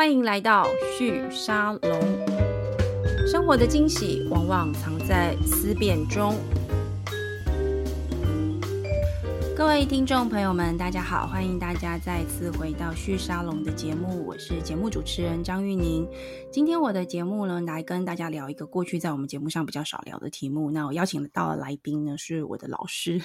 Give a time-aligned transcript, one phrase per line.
[0.00, 0.66] 欢迎来到
[0.96, 2.00] 旭沙龙。
[3.30, 6.34] 生活的惊喜往往藏在思辨中。
[9.54, 16.08] 各位听众朋友们，大家好，欢迎大家再次回到旭沙龙的节目，我是节目主持人张玉宁。
[16.50, 20.70] 今天我的节目呢，来跟大家聊一个过去在我们节目上比较少聊的题目。
[20.70, 23.20] 那我邀请到的来宾呢，是我的老师。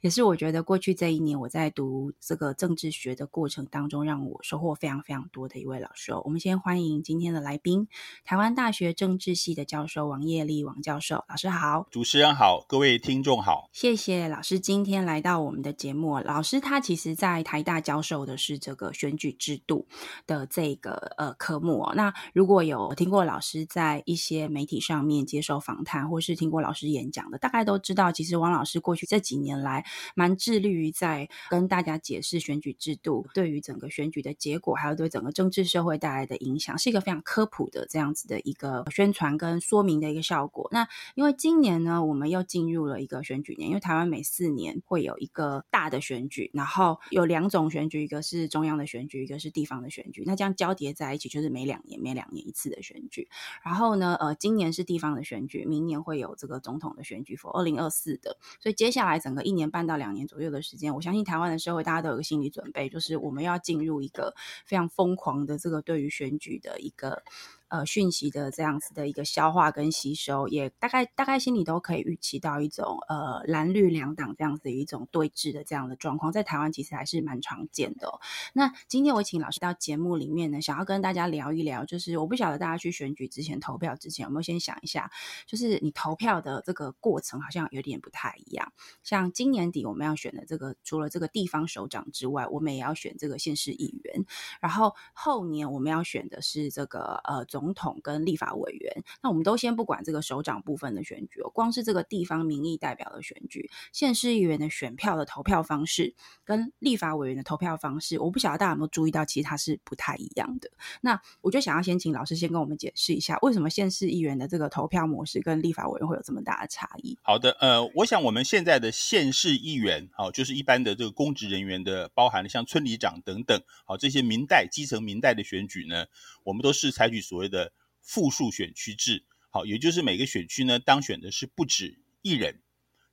[0.00, 6.22] 也是我觉得过去这一年我在读这个政治学的过程当中，让我收获非常非常多的一位老师哦。
[6.24, 7.88] 我们先欢迎今天的来宾，
[8.24, 11.86] 台湾大学政治系的教授王业立王教授，老师好。
[11.90, 13.68] 主持人好，各位听众好。
[13.72, 16.18] 谢谢老师今天来到我们的节目。
[16.20, 19.86] 老师他其实在台大教授的是这个选举制度
[20.26, 21.92] 的这个呃科目哦。
[21.94, 29.57] 那如果有听过老师在一些媒体上面接受访谈，或是听过老师演讲的，大概都知道，其实王老师过去这几年。
[29.62, 40.68] 来蛮致力于在跟大家解释选举制度对于整个选举的结果，还有对整个政治社会带来的影响，是一个非常科普的这样子的一个宣传跟说明的一个效果。
[40.70, 50.22] 那因为今年呢，我们又进入了一个选举年，因为台湾每四年会有一个大的选举，然后有两种选举，一个是中央的选举，一个是地方的选举。
[50.24, 53.28] 那这样交叠在一起，就是每两年每两年一次的选举。
[53.64, 58.36] 然后呢，呃，今年是地方的选举，明年会有这个总统的选举，for 二零二四的。
[58.60, 59.47] 所以接下来整个。
[59.48, 67.22] 一年半到两年左右的时间，我相信台湾的社会大家都有个心理准备，就是我们要进入一个非常疯狂的这个对于选举的一个。
[67.68, 78.08] 呃，讯息的这样子的一个消化跟吸收，也大概大概心里都可以预期到一种呃蓝绿两党这样子的一种对峙的这样的状况，在台湾其实还是蛮常见的。
[78.54, 85.10] 那今天我请老师到节目里面呢，想要跟大家聊一聊，就是我不晓得大家去选举之前投票之前有没有先想一下，
[85.44, 88.72] 就是你投票的这个过程好像有点不太一样。
[89.02, 94.24] 像今年底我们要选的这个，除了这个地方首长之外，我们也要选这个县市议员，
[94.58, 97.44] 然后后年我们要选的是这个呃。
[97.57, 110.70] 总总统跟立法委员，那我们都先不管这个首长部分的选举哦，光是这个地方民意代表的选举，县市议员的选票的投票方式跟立法委员的投票方式，我不晓得大家有没有注意到，其实它是不太一样的。
[111.00, 117.18] 那我就想要先请老师先跟我们解释一下，为什么县市议员的这个投票模式跟立法委员会有这么大的差异？
[117.22, 126.06] 好的，呃，我想我们现在的县市议员，好，就是一般的这个公职人员的，包含了像村里长等等，好，这些民代基层民代的选举呢，
[126.48, 132.62] 我们都是采取所谓的复数选区制，好，也就是每个选区呢，当选的是不止一人，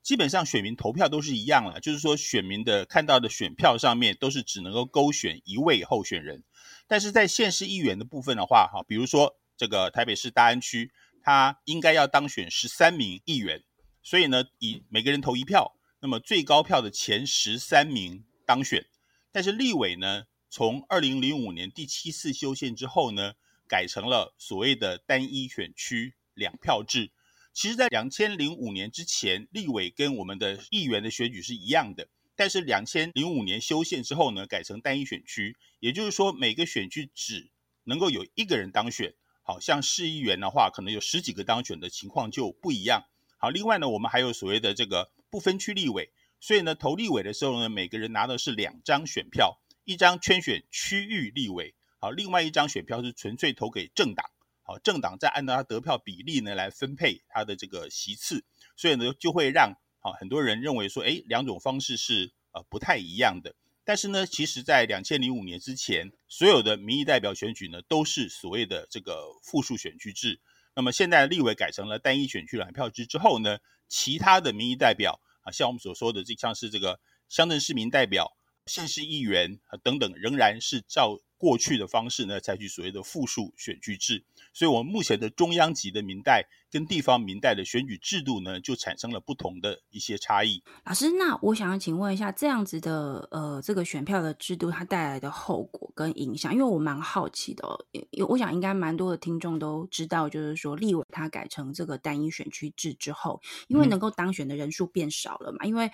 [0.02, 6.46] 基本上选民投票都是一样了，就是说选民的看到的选票上面都是只能够勾选一位候选人，
[6.88, 13.66] 但是在县市议员的部分的话，哈，比如说这个台北市大安区，他应该要当选十三名议员，
[14.02, 18.86] 所以呢，以每个人投一票，那么最高票的前十三名当选，
[19.34, 20.24] 但是立委呢，
[20.58, 23.34] 从二零零五年第七次修宪之后呢，
[23.68, 27.12] 改成了所谓的单一选区两票制。
[27.52, 32.08] 其实，在两千零五年之前，立委跟我们的议员的选举是一样的。
[32.38, 37.52] 但是，两千零五年修宪之后呢，改成单一选区，也就是说，每个选区只
[37.84, 39.14] 能够有一个人当选。
[39.44, 43.04] 好像市议员的话，可能有十几个当选的情况就不一样。
[43.36, 51.76] 好，另外呢，我们还有所谓的这个不分区立委，所以呢，投立委的时候呢，每个人拿的是两张选票，一张圈选区域立委。
[52.00, 54.30] 好，另外一张选票是纯粹投给政党，
[54.64, 58.44] 好，政党再按照他得票比例呢来分配他的这个席次，
[58.76, 63.56] 所以呢就会让好很多人认为说，哎，两种方式是呃不太一样的。
[63.84, 70.42] 但是呢，其实在两千零五年之前，所有的民意代表选举呢都是所谓的这个复数选区制。
[70.76, 78.35] 那么现在立委改成了单一选区两票制之后呢，其他的民意代表啊，像我们所说的这像是这个乡镇市民代表、
[78.66, 81.20] 县市议员啊等等，仍然是照。
[81.38, 90.62] 过去的方式呢，采取所谓的复数选举制，所以我们目前的中央级的民代跟地方民代的选举制度呢，就产生了不同的一些差异。
[90.84, 97.80] 老师，那我想要请问一下，这样子的呃，这个选票的制度，它带来的后果跟影响，因为我蛮好奇的哦，
[98.28, 103.40] 我想应该蛮多的听众都知道，就是说立委他改成这个单一选区制之后，
[103.70, 105.90] 因为能够当选的人数变少了嘛，嗯、因为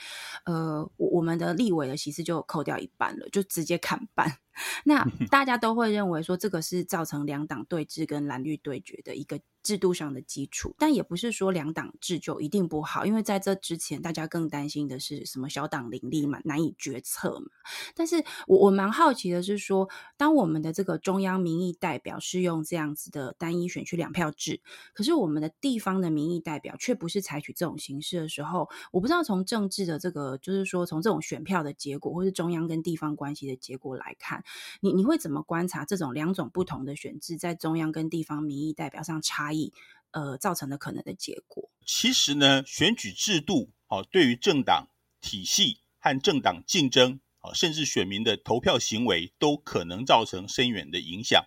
[0.46, 4.40] 呃，我我们的立委的席次就扣掉一半了，就直接砍半。
[4.84, 17.48] 那大家都会认为说，这个是造成两党对峙跟蓝绿对决的一个制度上的基础，但也不是说两党制就一定不好，因为在这之前，大家更担心的是什么小党林立嘛，难以决策嘛。
[17.96, 24.62] 但是我我蛮好奇的是说，当我们的这个中央民意代表是用这样子的单一选区两票制，
[24.94, 34.44] 可是我们的地方的民意代表却不是采取这种形式的时候，我不知道从政治的这个，就是说从这种选票的结果，或是中央跟地方关系的结果来看，
[34.80, 39.74] 你你会怎么观察这种两种不同的选制在中央跟地方民意代表上差异？
[40.14, 44.90] 呃，造成的可能的结果，其实呢，选举制度好，对于政党
[45.22, 51.46] 体系和政党竞争哦，甚至选民的投票行为，都可能造成深远的影响。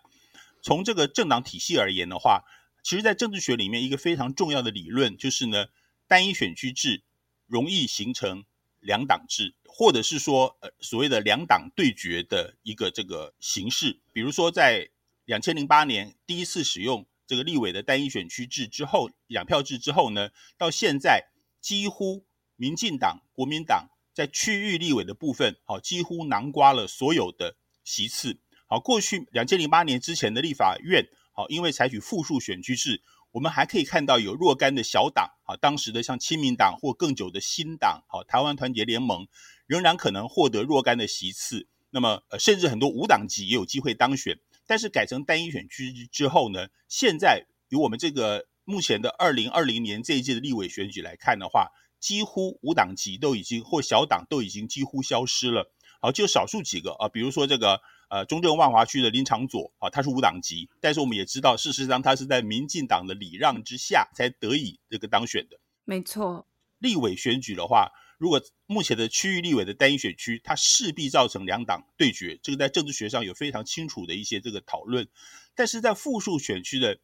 [0.63, 2.45] 从这个政党体系而言的话，
[2.83, 5.67] 其实，在政治学里面，一个非常重要的理论就是呢，
[6.09, 7.03] 单一选区制
[7.47, 8.47] 容易形成
[8.81, 14.01] 两党制，或者是说，呃，所谓的两党对决的一个这个形式。
[14.11, 14.89] 比如说，在
[15.27, 17.05] 两千零八年第一次使用。
[17.27, 21.29] 这个立委的单一选区制之后，两票制之后呢，到现在
[21.61, 22.27] 几乎
[22.57, 28.39] 民进党、国民党在区域立委的部分，好，几乎囊括了所有的席次。
[28.67, 39.27] 好，过去两千零八年之前的立法院，好，因为采取复数选区制，我们还可以看到有若干的小党，啊，当时的像亲民党或更久的新党，好，台湾团结联盟，
[39.67, 41.69] 仍然可能获得若干的席次。
[41.91, 44.39] 那么，呃，甚至很多无党籍也有机会当选。
[44.67, 51.69] 但是改成单一选区之后呢，现在由我们这个目前的二零二零年这一届的立委选举来看的话，
[52.01, 55.73] 几乎无党籍都已经或小党都已经几乎消失了。
[56.01, 57.81] 好，就少数几个啊，比如说这个
[58.11, 65.59] 呃中正万华区的林长佐啊，他是无党籍，但是我们也知道，事实上他是在民进党的礼让之下才得以这个当选的。
[65.85, 66.47] 没错，
[66.79, 67.91] 立委选举的话。
[68.25, 75.07] 如果目前的区域立委的单一选区，它势必造成两党对决，这个在政治学上有非常清楚的一些这个讨论。
[75.55, 76.99] 但是在复数选区的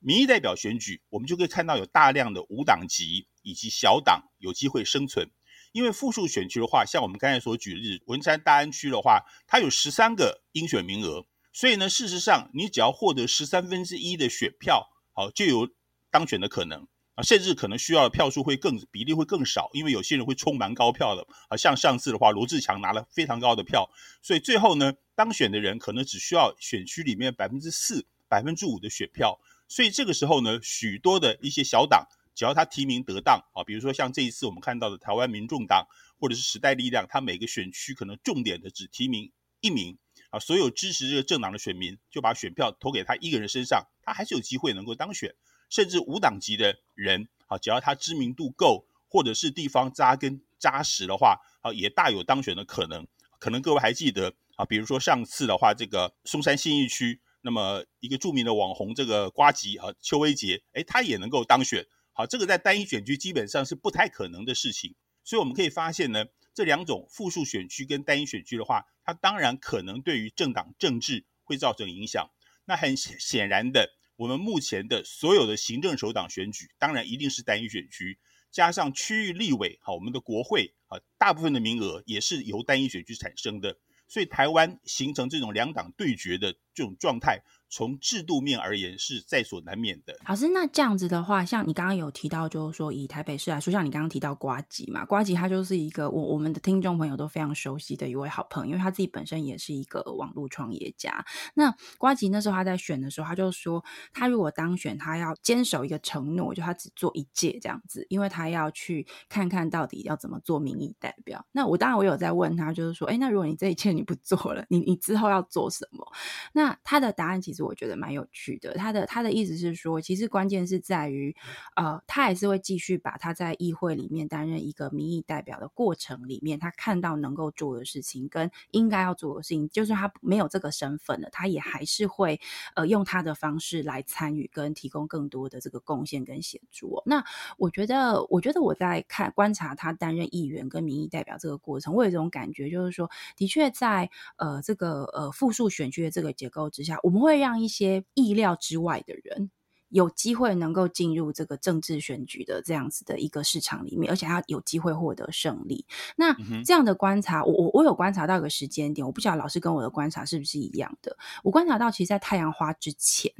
[0.00, 5.30] 民意代表选举，我们就可以看到有大量的无党籍以及小党有机会生存。
[5.72, 11.24] 因为复数选区的话，像我们刚才所举例，文山大安区的话，它有十三个应选名额，
[11.54, 15.70] 所以呢，事实上你只要获得十三分之一的选票，好，就有
[16.10, 16.86] 当选的可能。
[17.22, 21.56] 甚至可能需要的票数会更比例会更少，因为有些人会冲蛮高票的啊。
[21.56, 23.90] 像上次的话，罗志强拿了非常高的票，
[24.22, 29.40] 所以最后呢，当选的人可能只需要选区里面百分之四、百分之五的选票。
[29.68, 35.86] 所以这个时候呢，许多的一些小党，只要他提名得当啊，比如说像这一次我们看到的台湾民众党
[36.18, 39.30] 或者是时代力量，他每个选区可能重点的只提名
[39.60, 39.96] 一名
[40.30, 45.34] 啊，所有支持这个政党的选民就把选票投给他一个人身上，他还是有机会能够当选。
[45.70, 53.06] 甚至无党籍的人，啊，只要他知名度够，或者是地方扎根扎实的话，啊，也大有当选的可能。
[53.38, 61.86] 可能各位还记得，啊，比如说上次的话，这个松山信义区，那么一个著名的网红，这个瓜吉啊，邱威杰，哎，他也能够当选。
[62.12, 64.94] 好，这个在单一选区基本上是不太可能的事情。
[65.24, 72.28] 所以我们可以发现呢，这两种复数选区跟单一选区的话，它当然可能对于政党政治会造成影响。
[72.66, 73.94] 那很显然的。
[74.20, 78.18] 我们目前的所有的行政首长选举，当然一定是单一选区，
[78.50, 83.78] 加上区域立委，好，我们的国会啊，大部分的名额也是由单一选区产生的，
[84.08, 87.40] 所以台湾形成这种两党对决的这种状态。
[87.70, 90.16] 从制度面而言是在所难免的。
[90.26, 101.24] 老师，那这样子的话，像你刚刚有提到，就是说以台北市来说，像你刚刚提到瓜吉嘛，瓜吉他就是一个我我们的听众朋友都非常熟悉的一位好朋友，因为他自己本身也是一个网络创业家。
[101.54, 111.46] 那瓜吉那时候他在选的时候，他就说他如果当选，他要坚守一个承诺，就他只做一届这样子，因为他要去看看到底要怎么做民意代表。
[111.52, 116.04] 那我当然我有在问他，就是说，哎，那如果你这一届你不做了，你你之后要做什么？
[116.52, 117.59] 那他的答案其实。
[117.62, 121.34] 我觉得蛮有趣的，他的他的意思是说，其实关键是在于，
[121.76, 132.40] 呃，他还是会继续把他在议会里面担任一个民意代表的过程里面，他看到能够做的事情跟应该要做的事情，就算他没有这个身份了，他也还是会
[132.74, 137.02] 呃用他的方式来参与跟提供更多的这个贡献跟协助。
[137.06, 137.24] 那
[137.56, 149.50] 我觉得，我觉得我在看观察他担任议员跟民意代表这个过程，我有一种感觉，就是说，的确在呃这个呃复数选区的这个结构之下，我们会让让一些意料之外的人。
[149.90, 155.84] 有机会能够进入这个政治选举的这样子的一个市场里面，而且他有机会获得胜利。
[156.16, 161.16] 那这样的观察，我我我有观察到一个时间点，我不晓得老师跟我的观察是不是一样的。
[161.42, 163.32] 我观察到，其实，在太阳花之前，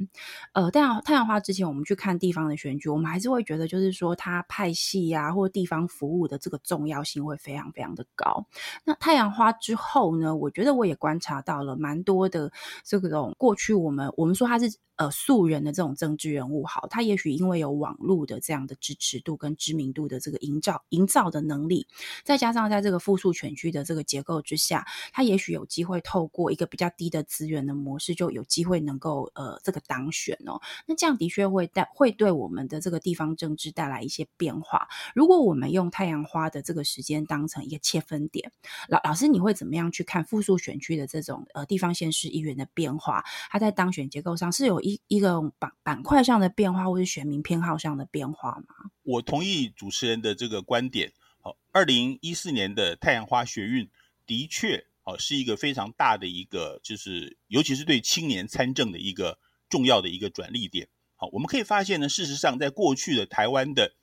[0.53, 8.45] 呃，太阳太阳花之前，我们去看地方的选举，我们还是会觉得，就是说，它派系啊，或地方服务的这个重要性会非常非常的高。
[8.83, 12.51] 那太阳花之后呢，我觉得我也观察到了蛮多的
[12.83, 16.51] 这种过去我们我们说它是呃素人的这种政治人。
[16.51, 21.87] 物好，他也许因为有网络的这样的支持度跟知名度的这个营造营造的能力，
[22.23, 30.59] 再加上在这个复数选区的这个结构之下，他也许有机会透过一个比较低的资源的模式，就有机会能够呃这个当选哦。
[30.85, 34.87] 那这样的确会带会对我们的这个地方政治带来一些变化。
[35.15, 38.51] 如果我们用太阳花的这个时间当成一个切分点，
[38.89, 43.23] 老老师你会怎么样去看复数选区的这种呃地方县市议员的变化？
[43.49, 48.91] 他在当选结构上是有一一个板板块上的变化，或是选民偏好上的变化吗？
[49.03, 51.13] 我同意主持人的这个观点。
[51.39, 53.89] 好，二零一四年的太阳花学运
[54.25, 60.87] 的确，好是一个非常大的一个，就是尤其是对青年参政的一个重要的一个转捩点。
[61.15, 63.93] 好，我们可以发现呢，事实上在过去的台湾的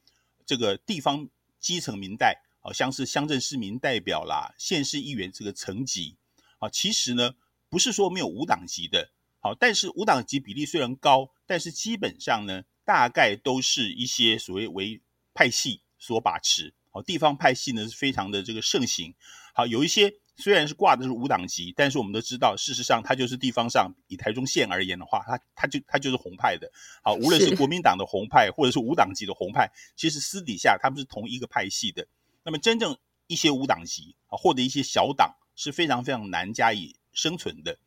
[0.46, 1.28] 这个地方
[1.60, 6.16] 基层民代，好像是乡镇市民代表啦、县市议员这个层级，
[6.58, 7.34] 啊，其实呢
[7.68, 9.10] 不是说没有无党籍的，
[9.48, 15.00] 好，但是无党籍比例虽然高，但是基本上呢，大概都是一些所谓为
[15.32, 16.74] 派系所把持。
[16.90, 19.14] 好，地方派系呢是非常的这个盛行。
[19.54, 26.70] 好，有一些虽然是挂的是无党籍，但是我们都知道，事实上它就是地方上以台中县而言的话，它它就它就是红派的。
[27.02, 32.06] 好，无论是国民党的红派，或者是无党籍的红派，其实私底下他们是同一个派系的。
[32.42, 32.94] 那么真正
[33.28, 37.78] 一些无党籍啊，或者一些小党是非常非常难加以生存的。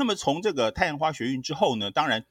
[0.00, 2.24] 那么从这个太阳花学运之后呢，当然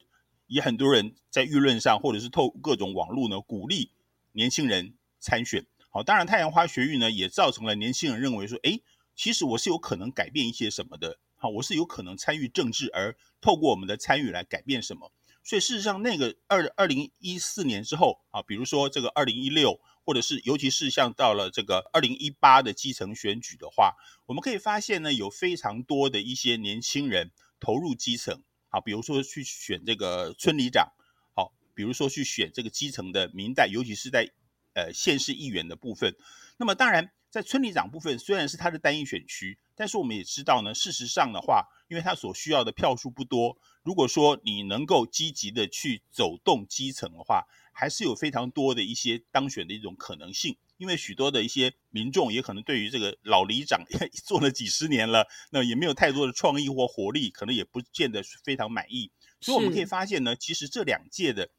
[0.48, 3.92] 也很多人在舆论上，或者是透各种网络呢，鼓励
[4.32, 5.64] 年轻人参选。
[5.88, 8.80] 好，当然太阳花学运呢，也造成了年轻人认为说，哎，
[9.14, 11.20] 其实我是有可能改变一些什么的。
[11.36, 15.12] 好，我是有可能参与政治，而透过我们的参与来改变什么。
[15.44, 23.94] 所以事实上，那个二二零一四年之后啊，比如说这个二零一六，或者是尤其是像到了这个二零一八的基层选举的话，
[24.26, 28.42] 我们可以发现呢，有非常多的一些年轻人投入基层。
[28.68, 30.90] 好，比如说去选这个村里长，
[31.34, 34.28] 好，比如说去选这个基层的民代，尤其是在。
[34.72, 36.14] 呃，县市议员的部分，
[36.56, 50.56] 那么当然在村里长部分，虽然是他的单一选区，但是我们也知道呢，事实上的话，因为他所需要的票数不多，如果说你能够积极的去走动基层的话，还是有非常多的一些当选的一种可能性。
[50.80, 53.84] 因为许多的一些民众也可能对于这个老里长
[54.24, 59.12] 做了几十年了，那也没有太多的创意或活力，可能也不见得非常满意。
[59.42, 61.50] 所以我们可以发现呢，其实这两届的。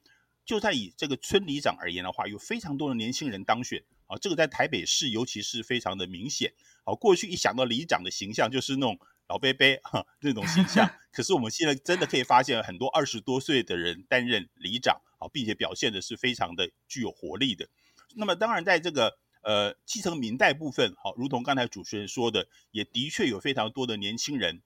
[0.43, 6.51] 就在以这个村里长而言的话，有非常多的年轻人当选啊，这个在台北市尤其是非常的明显。
[6.83, 8.99] 好，过去一想到里长的形象就是那种
[9.29, 17.69] 老伯伯哈那种形象， 可是我们现在真的可以发现很多二十多岁的人担任里长啊，并且表现的是非常的具有活力的。
[18.15, 24.61] 那么当然在这个呃基层民代部分，好，如同刚才主持人说的，也的确有非常多的年轻人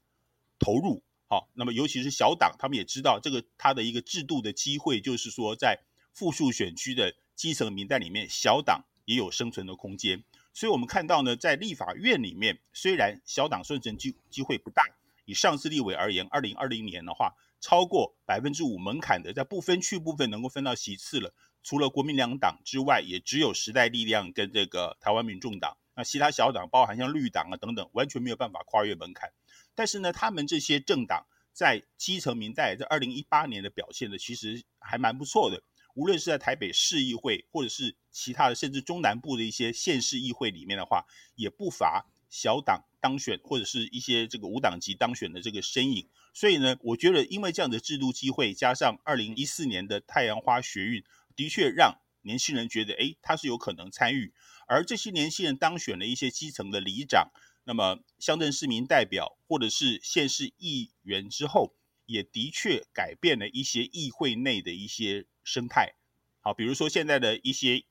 [0.59, 1.03] 投入。
[1.27, 5.79] 好，那么尤其是小党，他们也知道这个他的一个制度的机会，就是说在
[6.13, 10.23] 复数选区的基层民代里面，小党也有生存的空间。
[10.53, 14.83] 所以我们看到呢，在立法院里面，虽然小党生存机机会不大，
[15.25, 21.33] 以上次立委而言，二零二零年的话，超过百分之五门槛的，在不分区部分能够分到席次了，
[21.65, 29.31] 除了国民两党之外，也只有时代力量跟这个台湾民众党，那其他小党，包含像绿党啊等等，完全没有办法跨越门槛。
[29.73, 35.63] 但是呢，他们这些政党在基层民代在二零一八年的表现呢，其实还蛮不错的。
[35.95, 41.03] 无论是在台北市议会，或者是其他的，甚至中南部的一些县市议会里面的话，
[41.33, 46.07] 也不乏小党当选，或者是一些这个无党籍当选的这个身影。
[46.31, 51.01] 所以呢，我觉得因为这样的制度机会，加上二零一四年的太阳花学运，
[51.35, 54.33] 的确让年轻人觉得，哎，他是有可能参与。
[54.67, 57.31] 而这些年轻人当选了一些基层的里长。
[57.67, 61.73] 那么，乡镇市民代表或者是县市议员之后，
[62.05, 65.95] 也的确改变了一些议会内的一些生态。
[66.41, 67.83] 好，比如说现在的一些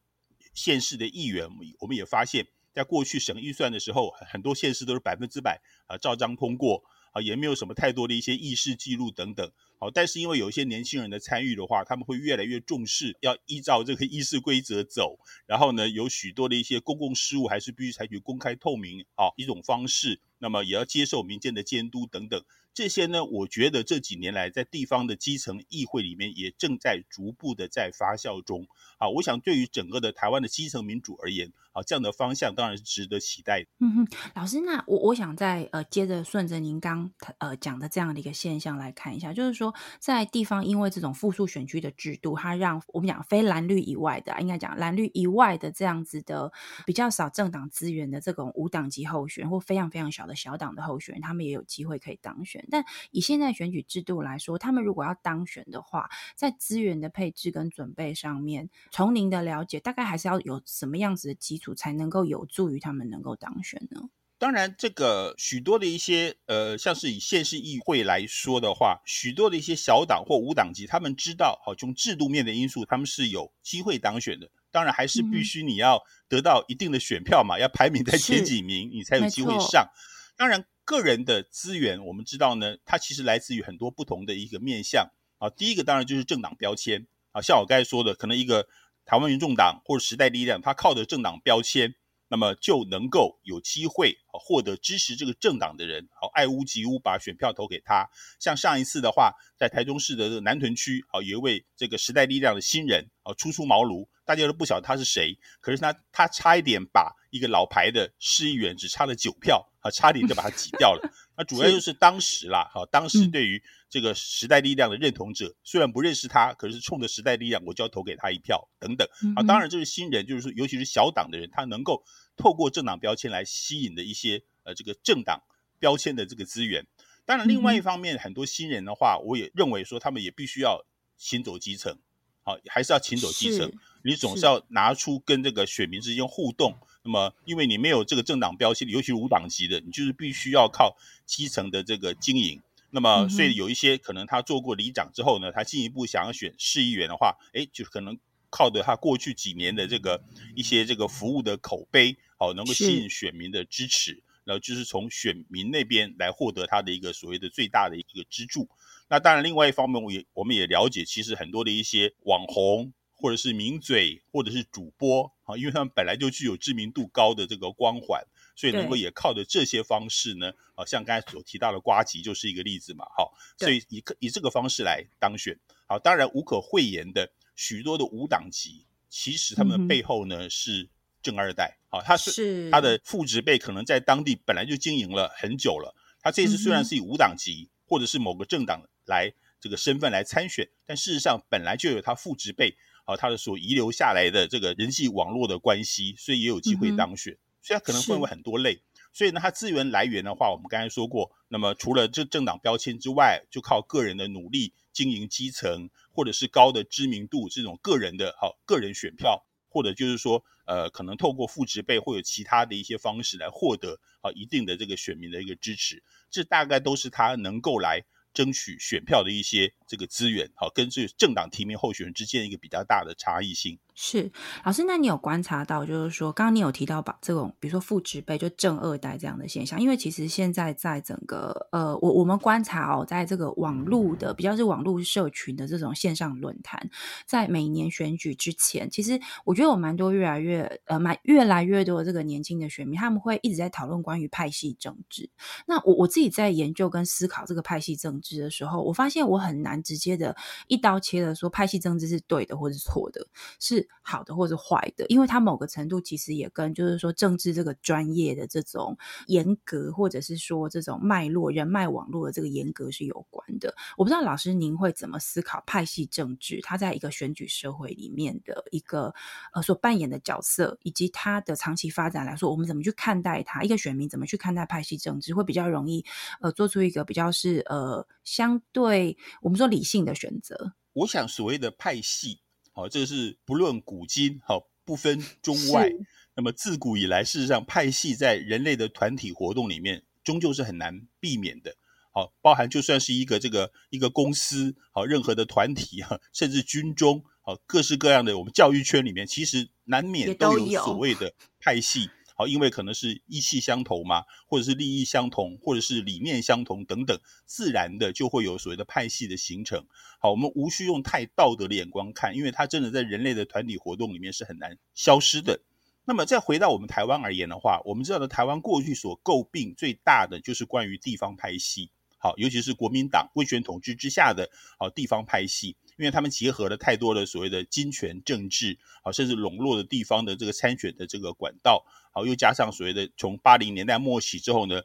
[0.54, 1.48] 县市的议员，
[1.80, 9.52] 我们也发现，在过去省预算的时候，很多县市都是百分之百啊照章通过啊，也没有什么太多的一些议事记录等等。
[9.90, 15.18] 但是因为有一些年轻人的参与的话，他们会越来越重视，要依照这个议事规则走。
[15.46, 20.20] 然后呢，有许多的一些公共事务还是必须采取公开透明啊一种方式。
[20.38, 22.44] 那么也要接受民间的监督等等。
[22.74, 28.66] 这些呢，我觉得这几年来在地方的基层议会里面也正在逐步的在发酵中。
[28.98, 33.66] 啊，我想对于整个的台湾的基层民主而言，好，这样的方向当然是值得期待的。
[33.80, 46.52] 嗯哼，老师，那我我想再呃接着顺着您刚呃讲的这样的一个现象来看一下，就是说在地方因为这种复数选区的制度，它让我们讲非蓝绿以外的，应该讲蓝绿以外的这样子的
[46.86, 52.64] 比较少政党资源的这种无党籍候选或非常非常小的小党的候选人，他们也有机会可以当选。
[52.70, 64.10] 但以现在选举制度来说，他们如果要当选的话，在资源的配置跟准备上面，从您的了解，大概还是要有什么样子的基础，才能够有助于他们能够当选呢？
[64.36, 74.50] 当然，这个许多的一些呃，像是以县市议会来说的话，许多的一些小党或无党籍，他们知道，好，从制度面的因素，他们是有机会当选的。
[74.72, 79.88] 当然，还是必须你要得到一定的选票嘛，嗯、要排名在前几名，你才有机会上。
[80.36, 85.48] 当然，个人的资源，我们知道呢，它其实来自于很多不同的一个面向啊。
[85.48, 88.66] 第一个当然就是政党标签啊，像我刚才说的，可能一个
[89.04, 91.94] 台湾民众党或者时代力量，他靠着政党标签。
[92.26, 98.08] 那么就能够有机会获得支持这个政党的人，好爱屋及乌，把选票投给他。
[98.40, 111.12] 像上一次的话，在台中市的这个南屯区，好有一位这个时代力量的新人，啊初出茅庐，大家都不晓得他是谁，可是他他差一点把一个老牌的市议员只差了九票，啊差点就把他挤掉了。
[111.36, 119.08] 那主要就是当时啦，好当时对于这个时代力量的认同者，虽然不认识他，可是冲着时代力量，我就要投给他一票等等。
[119.36, 122.04] 啊，当然这是新人，就是说尤其是小党的人，他能够。
[122.36, 125.40] 透过政党标签来吸引的一些呃这个政党
[125.78, 126.84] 标签的这个资源，
[127.24, 130.84] 当然另外一方面，很多新人的话，我也认为说他们也必须要
[131.16, 131.96] 行走基层，
[132.42, 133.72] 好，还是要行走基层。
[134.02, 136.76] 你总是要拿出跟这个选民之间互动。
[137.04, 142.60] 那么，因为你没有这个政党标签，尤其是无党籍的，你就是必须要靠基层的这个经营。
[142.90, 148.18] 那么，所以有一些可能他做过里长之后呢，他进一步想要选市议员的话，哎，就可能。
[148.56, 150.22] 靠着他过去几年的这个
[150.54, 158.68] 一些这个服务的口碑，好能够吸引选民的支持，然后就是从选民那边来获得他的一个所谓的最大的一个支柱。
[159.08, 168.22] 那当然，另外一方面，我也我们也了解，其实很多的一些网红或者是名嘴或者是主播啊，因为他们本来就具有知名度高的这个光环，
[168.56, 177.30] 所以能够也靠着这些方式呢，啊，像刚才所提到的瓜吉就是一个例子嘛，好，所以以以这个方式来当选，好，当然无可讳言的。
[177.56, 180.88] 许多的无党籍，其实他们的背后呢、嗯、是
[181.22, 185.94] 正二代，好，他是，他的父执辈可能在当地本来就经营了很久了。
[186.20, 197.36] 他这次虽然是以无党籍、嗯、或者是某个政党来这个身份来参选，但事实上本来就有他父执辈啊，他的所遗留下来的这个人际网络的关系，所以也有机会当选。
[197.62, 198.82] 所以他可能分为很多类，
[199.12, 204.72] 所以呢，他资源来源的话，我们刚才说过，那么除了这政党标签之外，就靠个人的努力。
[204.94, 223.78] 经营基层，或者是高的知名度，这种个人的好个人选票，或者就是说，呃，可能透过副职辈或者其他的一些方式来获得啊一定的这个选民的一个支持，这大概都是他能够来争取选票的一些这个资源，好，跟这个政党提名候选人之间一个比较大的差异性。
[223.96, 224.32] 是
[224.64, 236.90] 老师，那你有观察到，就是说，刚刚你有提到把这种，比如说父职辈，就正二代这样的现象，因为其实现在在整个呃，我我们观察哦，在这个网络的比较是网络社群的这种线上论坛，
[237.24, 245.30] 在每年选举之前，其实我觉得有蛮多越来越呃，蛮越来越多的这个年轻的选民，他们会一直在讨论关于派系政治。
[245.66, 250.34] 那我我自己在研究跟思考这个派系政治的时候，我发现我很难直接的
[250.66, 253.24] 一刀切的说派系政治是对的或是错的，
[253.60, 253.83] 是。
[254.02, 263.74] 好的或者坏的，因为它某个程度其实也跟就是说政治这个专业的这种严格，或者是说这种脉络、人脉网络的这个严格是有关的。
[263.96, 269.14] 我不知道老师您会怎么思考派系政治，它在一个选举社会里面的一个
[269.52, 273.62] 呃所扮演的角色，以及它的长期发展来说，我们怎么去看待它？
[273.62, 276.04] 一个选民怎么去看待派系政治，会比较容易
[276.40, 280.74] 呃做出一个比较是呃相对我们说理性的选择。
[280.92, 282.43] 我想所谓的派系。
[282.74, 285.88] 好，这个是不论古今，好，不分中外。
[286.34, 291.76] 那么自古以来，事实上派系在人类的团体活动里面，终究是很难避免的。
[292.12, 302.10] 好，包含就算是一个这个一个公司，好，任何的团体哈，甚至军中，好，各式各样的我们教育圈里面，其实难免都有所谓的派系。
[302.34, 307.16] 好，因为可能是意气相投嘛，或者是利益相同，或者是理念相同等等，
[307.46, 309.86] 自然的就会有所谓的派系的形成。
[310.18, 315.60] 好，我们无需用太道德的眼光看，因为它真的在人类的团体活动里面是很难消失的。
[316.06, 321.90] 那么再回到我们台湾而言的话，我们知道的台湾过去所诟病最大的就是关于地方派系。
[322.18, 334.80] 好，尤其是国民党威权统治之下的好地方派系，因为他们结合了太多的所谓的金权政治，好，甚至笼络的地方的这个参选的这个管道，好，又加上所谓的从八零年代末期之后呢，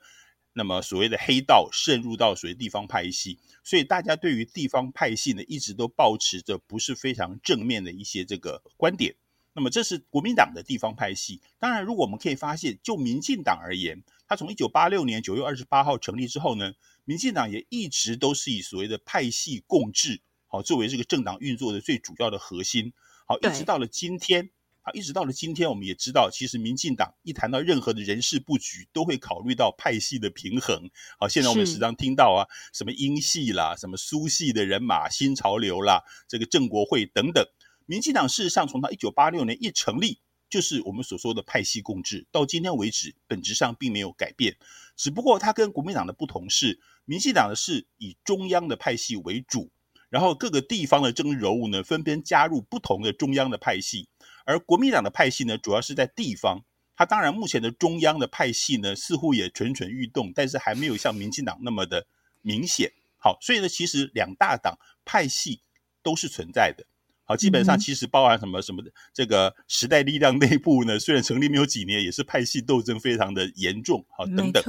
[0.54, 9.16] 那么所谓的黑道渗入到所谓地方派系，所以大家对于地方派系呢，一直都保持着不是非常正面的一些这个观点。
[9.54, 11.42] 那么这是国民党的地方派系。
[11.60, 16.74] 当然，如果我们可以发现，就民进党而言，他从一九八六年九月二十八号成立之后呢，
[17.06, 22.94] 民进党也一直都是以所谓的派系共治，好，作为这个政党运作的最主要的核心。
[23.26, 24.50] 好，一直到了今天，
[24.82, 30.90] 好，一直到了今天，我们也知道，其实民进党一谈到任何的人事布局，都会考虑到派系的平衡。
[31.20, 37.46] 好，现在我们时常听到啊，什么英系啦，什么苏系的人马，新潮流啦，这个郑国会等等。
[37.86, 44.56] 民进党事实上从他一九八六年一成立，就是我们所说的派系共治，到今天为止，本质上并没有改变。
[44.96, 49.72] 只不过它跟国民党的不同是，民进党的是以中央的派系为主，
[50.10, 54.08] 然后各个地方的政治人物呢，纷纷加入不同的中央的派系，
[54.50, 56.64] 而国民党的派系呢，主要是在地方。
[56.96, 62.08] 他当然目前的中央的派系呢，似乎也蠢蠢欲动，但是还没有像民进党那么的
[62.42, 62.92] 明显。
[63.20, 65.62] 好，所以呢，其实两大党派系
[66.02, 66.84] 都是存在的。
[67.24, 74.04] 好，基本上其实包含什么什么的，这个时代力量内部呢，虽然成立没有几年，也是派系斗争非常的严重。
[74.10, 74.62] 好，等等。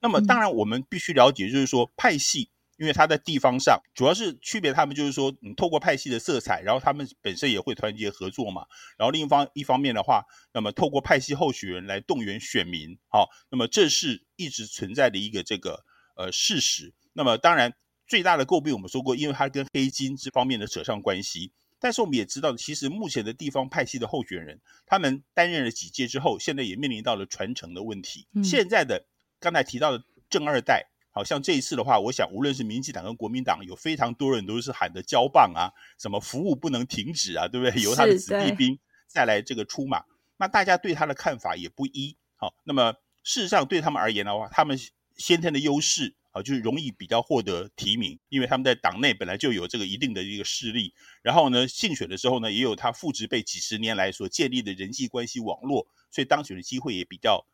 [0.00, 8.64] 那么当然我们必须了解，就是说派系，因为它在地方上主要是区别他们，就是说你透过派系的色彩，然后他们本身也会团结合作嘛。
[8.96, 12.98] 然后另一方一方面的话，那么透过派系候选人来动员选民。
[13.10, 15.84] 好，那么这是一直存在的一个这个
[16.16, 16.94] 呃事实。
[17.12, 17.74] 那么当然
[18.06, 21.52] 最大的诟病我们说过，因为它跟黑金这方面的扯上关系。
[21.82, 28.26] 但是我们也知道，其实目前的地方派系的候选人，他们担任了几届之后，现在也面临到了传承的问题。
[28.34, 29.06] 嗯、现在的
[29.38, 30.86] 刚才提到的正二代，
[31.20, 37.82] 好像这一次的话，我想无论是民进党跟国民党，有非常多人都是喊的交棒啊，什么服务不能停止啊，对不对？
[37.82, 40.02] 由他的子弟兵再来这个出马，
[40.38, 42.16] 那大家对他的看法也不一。
[42.36, 44.80] 好，那么事实上对他们而言的话，他们
[45.14, 46.14] 先天的优势。
[46.32, 57.49] 啊，就是容易比较获得提名，因为他们在党内本来就有这个一定的一个势力，然后呢，竞选的时候呢，也有他父职辈几十年来所建立的人际关系网络，所以当选的机会也比较大。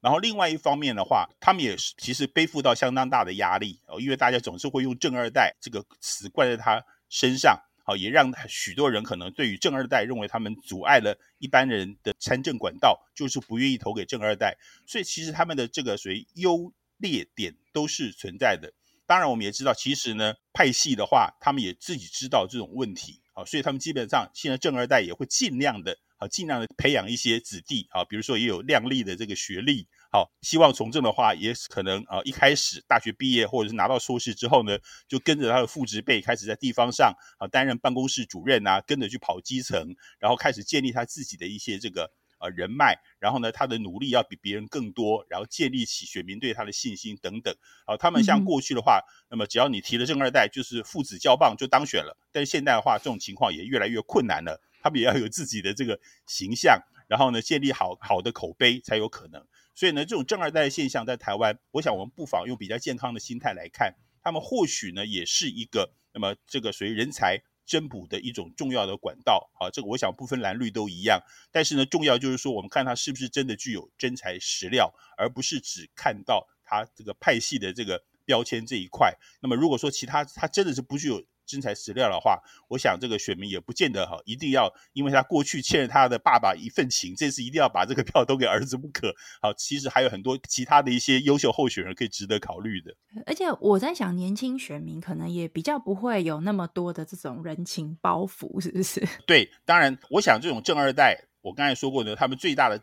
[0.00, 14.56] 然后另外一方面的话，他们也是其实背负到相当大的压力哦，因为大家总是会用“正二代”这个词冠在他身上，好，也让许多人可能对于正二代认为他们阻碍了一般人的参政管道，就是不愿意投给正二代，
[14.86, 16.72] 所以其实他们的这个属于优。
[17.00, 18.72] 劣点都是存在的，
[19.06, 34.78] 当然我们也知道，其实呢，派系的话，他们也自己知道这种问题，啊，所以他们基本上现在正二代也会尽量的，啊，尽量的培养一些子弟，啊，比如说也有亮丽的这个学历，好，希望从政的话，也可能啊，一开始大学毕业或者是拿到硕士之后呢，
[35.08, 42.10] 就跟着他的父职辈开始在地方上啊担任办公室主任啊，跟着去跑基层，然后开始建立他自己的一些这个。
[42.40, 47.52] 呃，人脉，然后呢，他的努力要比别人更多，然后建立起选民对他的信心等等。
[47.84, 52.16] 啊，他们像过去的话，那么只要你提了正二代，就是父子交棒就当选了。
[52.30, 54.62] 但是现在的话，这种情况也越来越困难了。
[54.88, 59.46] 他们也要有自己的这个形象，然后呢，建立好好的口碑才有可能。
[59.74, 67.42] 所以呢，这种正二代的现象在台湾，我想我们不妨用比较健康的心态来看，他们或许呢，也是一个那么这个属于人才。
[67.68, 71.20] 增补的一种重要的管道，啊，这个我想不分蓝绿都一样。
[71.52, 79.14] 但是呢，重要就是说，我们看他是不是真的具有真材实料，而不是只看到他这个派系的这个标签这一块。
[79.42, 81.22] 那么，如果说其他他真的是不具有。
[81.48, 89.12] 真材实料的话，我想这个选民也不见得哈，一定要因为他过去欠了他的爸爸一份情，这次一定要把这个票都给儿子不可。
[89.40, 92.94] 好，其实还有很多其他的一些优秀候选人可以值得考虑的。
[93.26, 99.08] 而且我在想，年轻选民可能也比较不会有那么多的这种人情包袱，是不是？
[99.26, 102.80] 对，当然，我想这种正二代，我刚才说过呢，他们最大的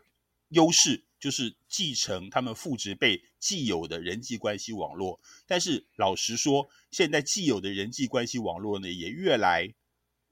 [0.48, 1.05] 优势。
[1.18, 9.74] 就是继承他们父执辈既有的人际关系网络，但是老实说，现在既有的人际关系网络呢，也越来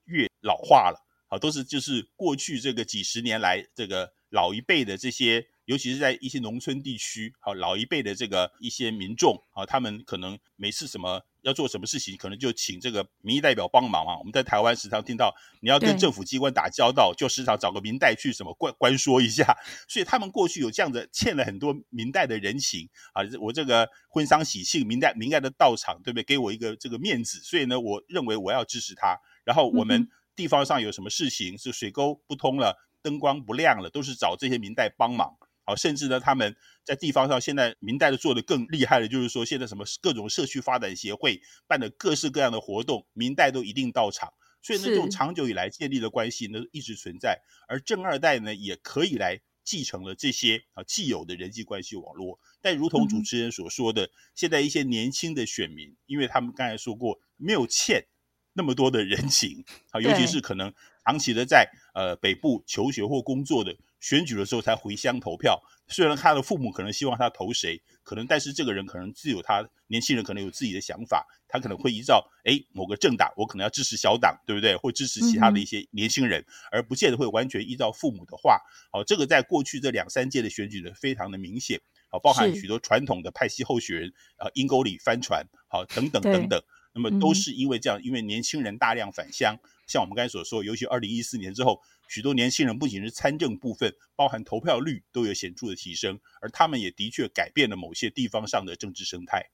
[0.04, 1.00] 越老化了。
[1.26, 11.24] 好，都是就是过去这个几十年来，这个老一辈的这些，尤其是在一些农村地区，好，老一辈的这个一些民众，啊，他们可能每次什么。
[11.44, 14.18] 要做什么事情，可能就请这个民意代表帮忙啊。
[14.18, 19.56] 我们在台湾时常听到，你要跟政府机关打交道，就时常找个民代去什么关关说一下。
[19.86, 23.22] 所以他们过去有这样的欠了很多民代的人情啊。
[23.40, 26.22] 我这个婚丧喜庆，民代民代的到场，对不对？
[26.24, 29.16] 给我一个这个面子，所以呢，我认为我要支持他。
[29.44, 35.36] 然后我们地方上有什么事情是水沟不通了，灯光不亮了，都是找这些民代帮忙。
[35.66, 44.32] 好，甚至呢，他们在地方上现在明代的做的更厉害的，就是说现在什么各种社区发展协会办的各式各样的活动，明代都一定到场。
[44.60, 47.40] 所以呢，这种长久以来建立的关系呢，一直存在。
[47.66, 52.38] 而正二代呢，也可以来继承了这些啊既有的人际关系网络。
[52.60, 58.04] 但如同主持人所说的，嗯、现在一些年轻的选民，因为他们刚才说过，没有欠
[58.52, 60.72] 那么多的人情 啊，尤其是可能
[61.04, 63.74] 长期的在呃北部求学或工作的。
[64.04, 74.76] 选举的时候才回乡投票，虽然他的父母可能希望他投谁，可能但是这个人可能自有他年轻人可能有自己的想法，他可能会依照哎某个政党，我可能要支持小党，对不对？
[74.76, 78.60] 或支持其他的一些年轻人，嗯、而不见得会完全依照父母的话。
[78.92, 81.80] 好，这个在过去这两三届的选举呢，非常的明显。
[82.10, 86.62] 好，包含许多传统的派系候选人啊，阴沟里翻船，好等等等等。
[86.94, 91.80] 那么都是因为这样，因为年轻人大量返乡，像我们刚才所说，尤其二零一四年之后。
[92.06, 99.48] 许多年轻人不仅是参政部分，包含投票率都有显著的提升，而他们也的确改变了某些地方上的政治生态。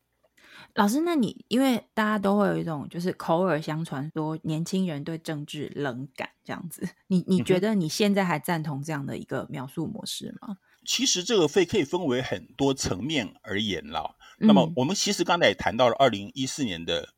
[0.75, 10.59] 老师，那你因为大家都会有一种就是口耳相传说年轻人对政治冷感这样子，你你觉得你现在还赞同这样的一个描述模式吗？
[10.85, 14.17] 其实这个费可以分为很多层面而言了。
[14.39, 17.11] 那么我们其实刚才也谈到了二零一四年的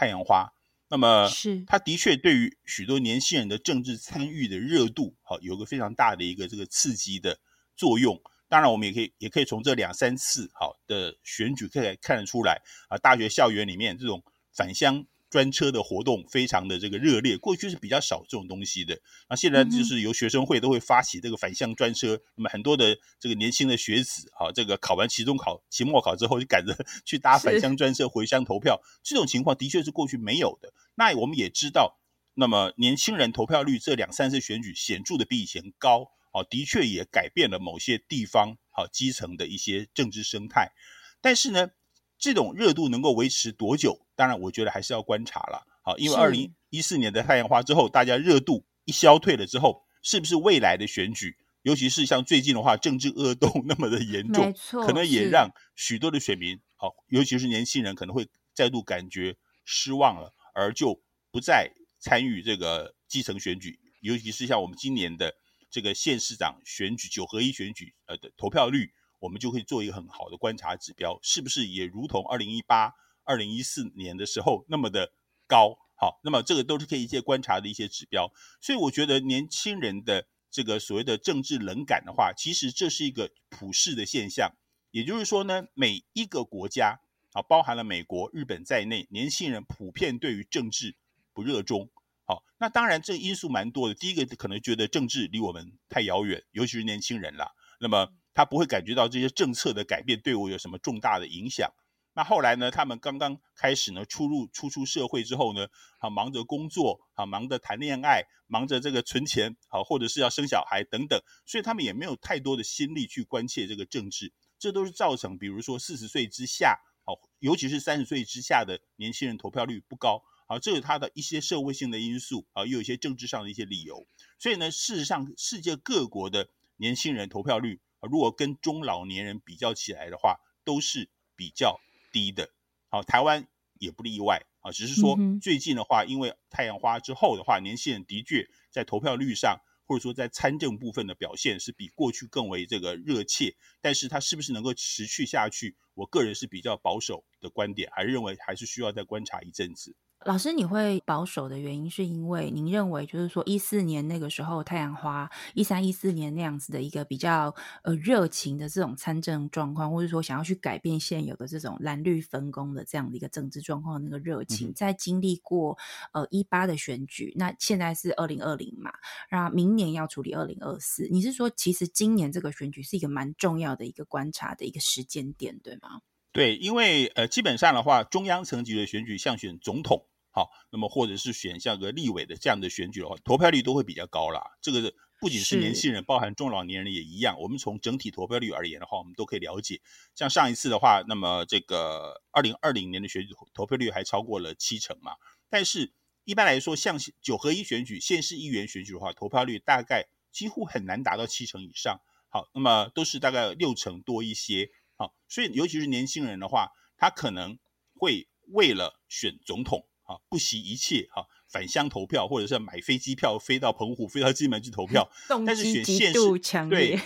[0.00, 0.50] 太阳花。
[0.88, 7.38] 那么，是它的确对于许多年轻人的政治参与的热度，好，有个非常大的一个这个刺激的
[7.76, 8.18] 作用。
[8.48, 15.04] 当然，我们也可以也可以从这两三次好的选举可以看得出来啊，大学校园里面这种返乡。
[15.30, 19.00] 专车的活动非常的这个热烈，过去是比较少这种东西的。
[19.28, 30.74] 那现在就是由学生会都会发起这个返乡专车，那么很多的这个年轻的学子，啊，这个考完期中考、期末考之后就赶着 去搭返乡专车回乡投票，这种情况的确是过去没有的。
[30.96, 32.00] 那我们也知道，
[32.34, 40.72] 那么年轻人投票率这两三次选举显著的比以前高，啊，的确也改变了某些地方好基层的一些政治生态。
[41.20, 41.70] 但是呢，
[42.18, 44.06] 这种热度能够维持多久？
[44.20, 45.66] 当然，我觉得还是要观察了。
[45.82, 54.52] 好，因为二零一四年的太阳花之后，大家热度一消退了之后，是不是未来的选举，尤其是像最近的话，政治恶斗 那么的严重，
[54.84, 65.32] 可能也让许多的选民，好，尤其是年轻人，可能会再度感觉失望了，而就不再参与这个基层选举，尤其是像我们今年的
[65.70, 68.92] 这个县市长选举、九合一选举，呃的投票率。
[69.20, 72.90] 我们就可以做一个很好的观察指标，是不是也如同二零一八、
[73.30, 75.12] 二零一四年的时候那么的
[75.46, 75.78] 高？
[75.94, 78.32] 好，那么这个都是可以一些观察的一些指标。
[78.60, 84.50] 所以我觉得年轻人的这个所谓的政治冷感的话，其实这是一个普世的现象。
[84.90, 86.98] 也就是说呢，每一个国家
[87.34, 90.96] 啊，包含了美国、日本在内，年轻人普遍对于政治
[91.32, 91.88] 不热衷。
[92.24, 93.94] 好，那当然这个因素蛮多的。
[93.94, 97.52] 第一个可能觉得政治离我们太遥远，尤其是年轻人啦。
[97.78, 101.70] 那么他不会感觉到这些政策的改变对我有什么重大的影响。
[102.12, 105.68] 那后来呢，他们刚刚开始呢，出入初出社会之后呢，
[105.98, 114.32] 啊，忙着工作，啊，忙着谈恋爱，忙着这个存钱，啊，或者是要生小孩等等，所以他们也没有太多的心力去关切这个政治。
[114.58, 124.04] 这都是造成，比如说四十岁之下，啊，尤其是三十岁之下的年轻人投票率不高，啊，这是他的一些社会性的因素，啊，又有一些政治上的一些理由。
[124.36, 128.08] 所以呢，事实上，世界各国的年轻人投票率啊。
[128.10, 132.50] 如果跟中老年人比较起来的话，都是比较低的。
[132.88, 133.46] 好，台湾
[133.78, 134.70] 也不例外啊。
[134.72, 143.56] 只是说最近的话，因为太阳花之后的话，年轻人的确在投票率上，或者说在参政部分的表现是比过去更为这个热切。
[143.80, 145.76] 但是它是不是能够持续下去？
[145.94, 149.96] 我个人是比较保守的观点，还是认为还是需要再观察一阵子。
[150.26, 165.78] 老师，你会保守的原因是因为您认为，就是说一四年那个时候太阳花，一三一四年那样子的一个比较呃热情的这种参政状况，或者说想要去改变现有的这种蓝绿分工的这样的一个政治状况的那个热情，嗯、在经历过
[166.12, 168.92] 呃一八的选举，那现在是二零二零嘛，
[169.30, 176.02] 然后明年要处理二零二四，你是说其实今年这个选举是一个蛮重要的一个观察的一个时间点，对吗？
[176.30, 180.04] 对，因为呃基本上的话，中央层级的选举像选总统。
[180.32, 184.40] 好，那么或者是选像个立委的这样的选举的话，投票率都会比较高啦。
[184.60, 187.36] 这个不仅是年轻人，包含中老年人也一样。
[187.40, 189.80] 我们从整体投票率而言的话，我们都可以了解。
[190.14, 195.12] 像上一次的话，那么这个二零二零年的选举投票率还超过了七成嘛。
[195.48, 195.92] 但是
[196.24, 202.00] 一般来说，像九合一选举、县市议员选举的话，投票率大概几乎很难达到七成以上。
[202.28, 204.70] 好，那么都是大概六成多一些。
[204.96, 207.58] 好，所以尤其是年轻人的话，他可能
[207.96, 209.88] 会为了选总统。
[210.10, 215.08] 啊，不惜一切哈，返乡投票，或者是买飞机票飞到澎湖、飞到金门去投票。
[215.46, 217.00] 但是选县市，对，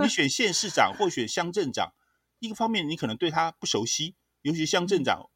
[0.00, 1.92] 你选县市长或选乡镇长，
[2.40, 5.30] 一个方面你可能对他不熟悉，尤其乡镇长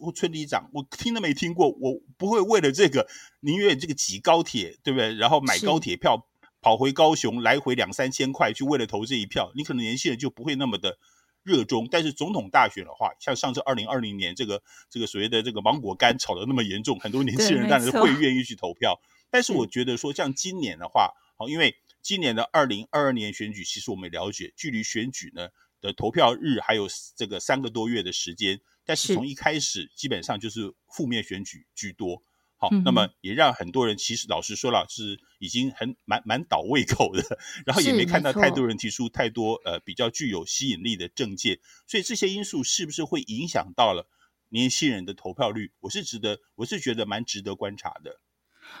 [0.00, 3.06] 或村里长，我听都没听过，我不会为了这个
[3.40, 5.14] 宁愿这个挤高铁，对不对？
[5.14, 6.26] 然后买高铁票
[6.60, 10.98] 跑回高雄，来回两三千块，去为了投这一票，你可能年轻人就不会那么的。
[11.46, 19.00] 热衷，但是总统大选的话，像上次二零二零年这个这个所谓的这个芒果干炒的那么严重，很多年轻人当然会愿意去投票。
[19.30, 25.48] 但是我觉得说，像今年的话，好，因为今年的二零二二年选举，其实我们了解，距离选举呢
[25.80, 32.22] 的投票日还有这个三个多月的时间，但是从一开始基本上就是负面选举居多。
[32.58, 37.22] 好，那么也让很多人其实老实说了，是已经很蛮蛮倒胃口的，
[37.66, 44.08] 然后也没看到太多人提出太多呃比较具有吸引力的政见，所以这些因素是不是会影响到了
[44.48, 45.70] 年轻人的投票率？
[45.80, 48.20] 我是值得，我是觉得蛮值得观察的。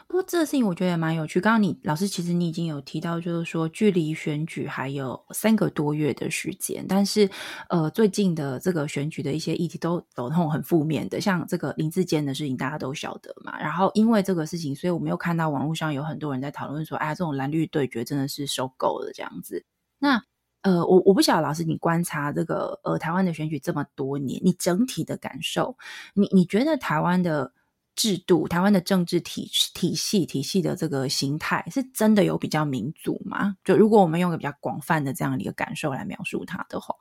[0.06, 1.40] 不过这个事情我觉得也蛮有趣。
[1.40, 7.28] 刚刚你老师其实你已经有提到，就是说距离选举还有三个多月的时间，但是
[7.68, 13.58] 呃最近的这个选举的一些议题都走那种很负面的，像这个林志坚的事情大家都晓得嘛。
[13.58, 19.64] 然后因为这个事情，所以我们又看到网络上有很多人在讨论说，哎，这种蓝绿对决真的是受够了这样子。
[19.98, 20.22] 那
[20.62, 25.76] 呃我我不晓得老师你观察这个呃台湾的选举这么多年，你整体的感受，
[26.14, 27.52] 你你觉得台湾的？
[27.96, 33.56] 制度，台湾的政治体体系体系的这个形态，是真的有比较民主吗？
[33.64, 36.94] 就如果我们用个比较广泛的这样的一个感受来描述它的话，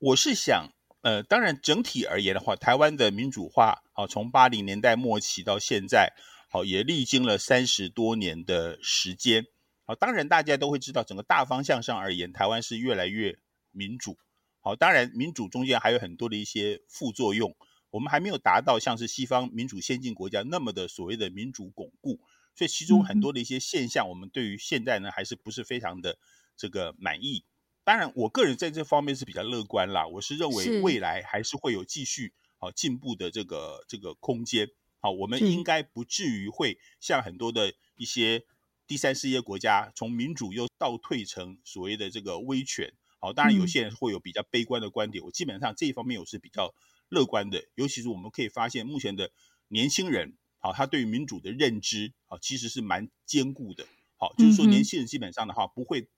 [0.00, 6.12] 我是想，呃，当然整体而言的话，台湾的民主化，好、从八零年代末期到现在，
[6.50, 9.46] 好、也历经了三十多年的时间，
[9.86, 13.38] 好、当然大家都会知道，整个大方向上而言，台湾是越来越
[13.70, 14.18] 民主，
[14.60, 17.56] 好、当然民主中间还有很多的一些副作用。
[17.90, 22.20] 我们还没有达到像是西方民主先进国家那么的所谓的民主巩固，
[22.54, 26.18] 所以其中很多的一些现象，我们对于现在呢还是不是非常的
[26.56, 27.44] 这个满意。
[27.84, 34.68] 当然，我个人在这方面是比较乐观啦，我是认为未来还是会有继续好进步的这个这个空间。
[35.00, 38.44] 好，我们应该不至于会像很多的一些
[38.86, 42.92] 第三世界国家从民主又倒退成所谓的这个威权。
[43.18, 46.74] 好，当然有些人会有比较悲观的观点，我基本上这一方面我是比较。
[47.08, 49.30] 乐观的，尤其是我们可以发现，目前的
[49.68, 53.86] 年轻人，好，他对于民主的认知，啊，其实是蛮坚固的。
[54.16, 56.08] 好，就是说，年轻人基本上的话，不会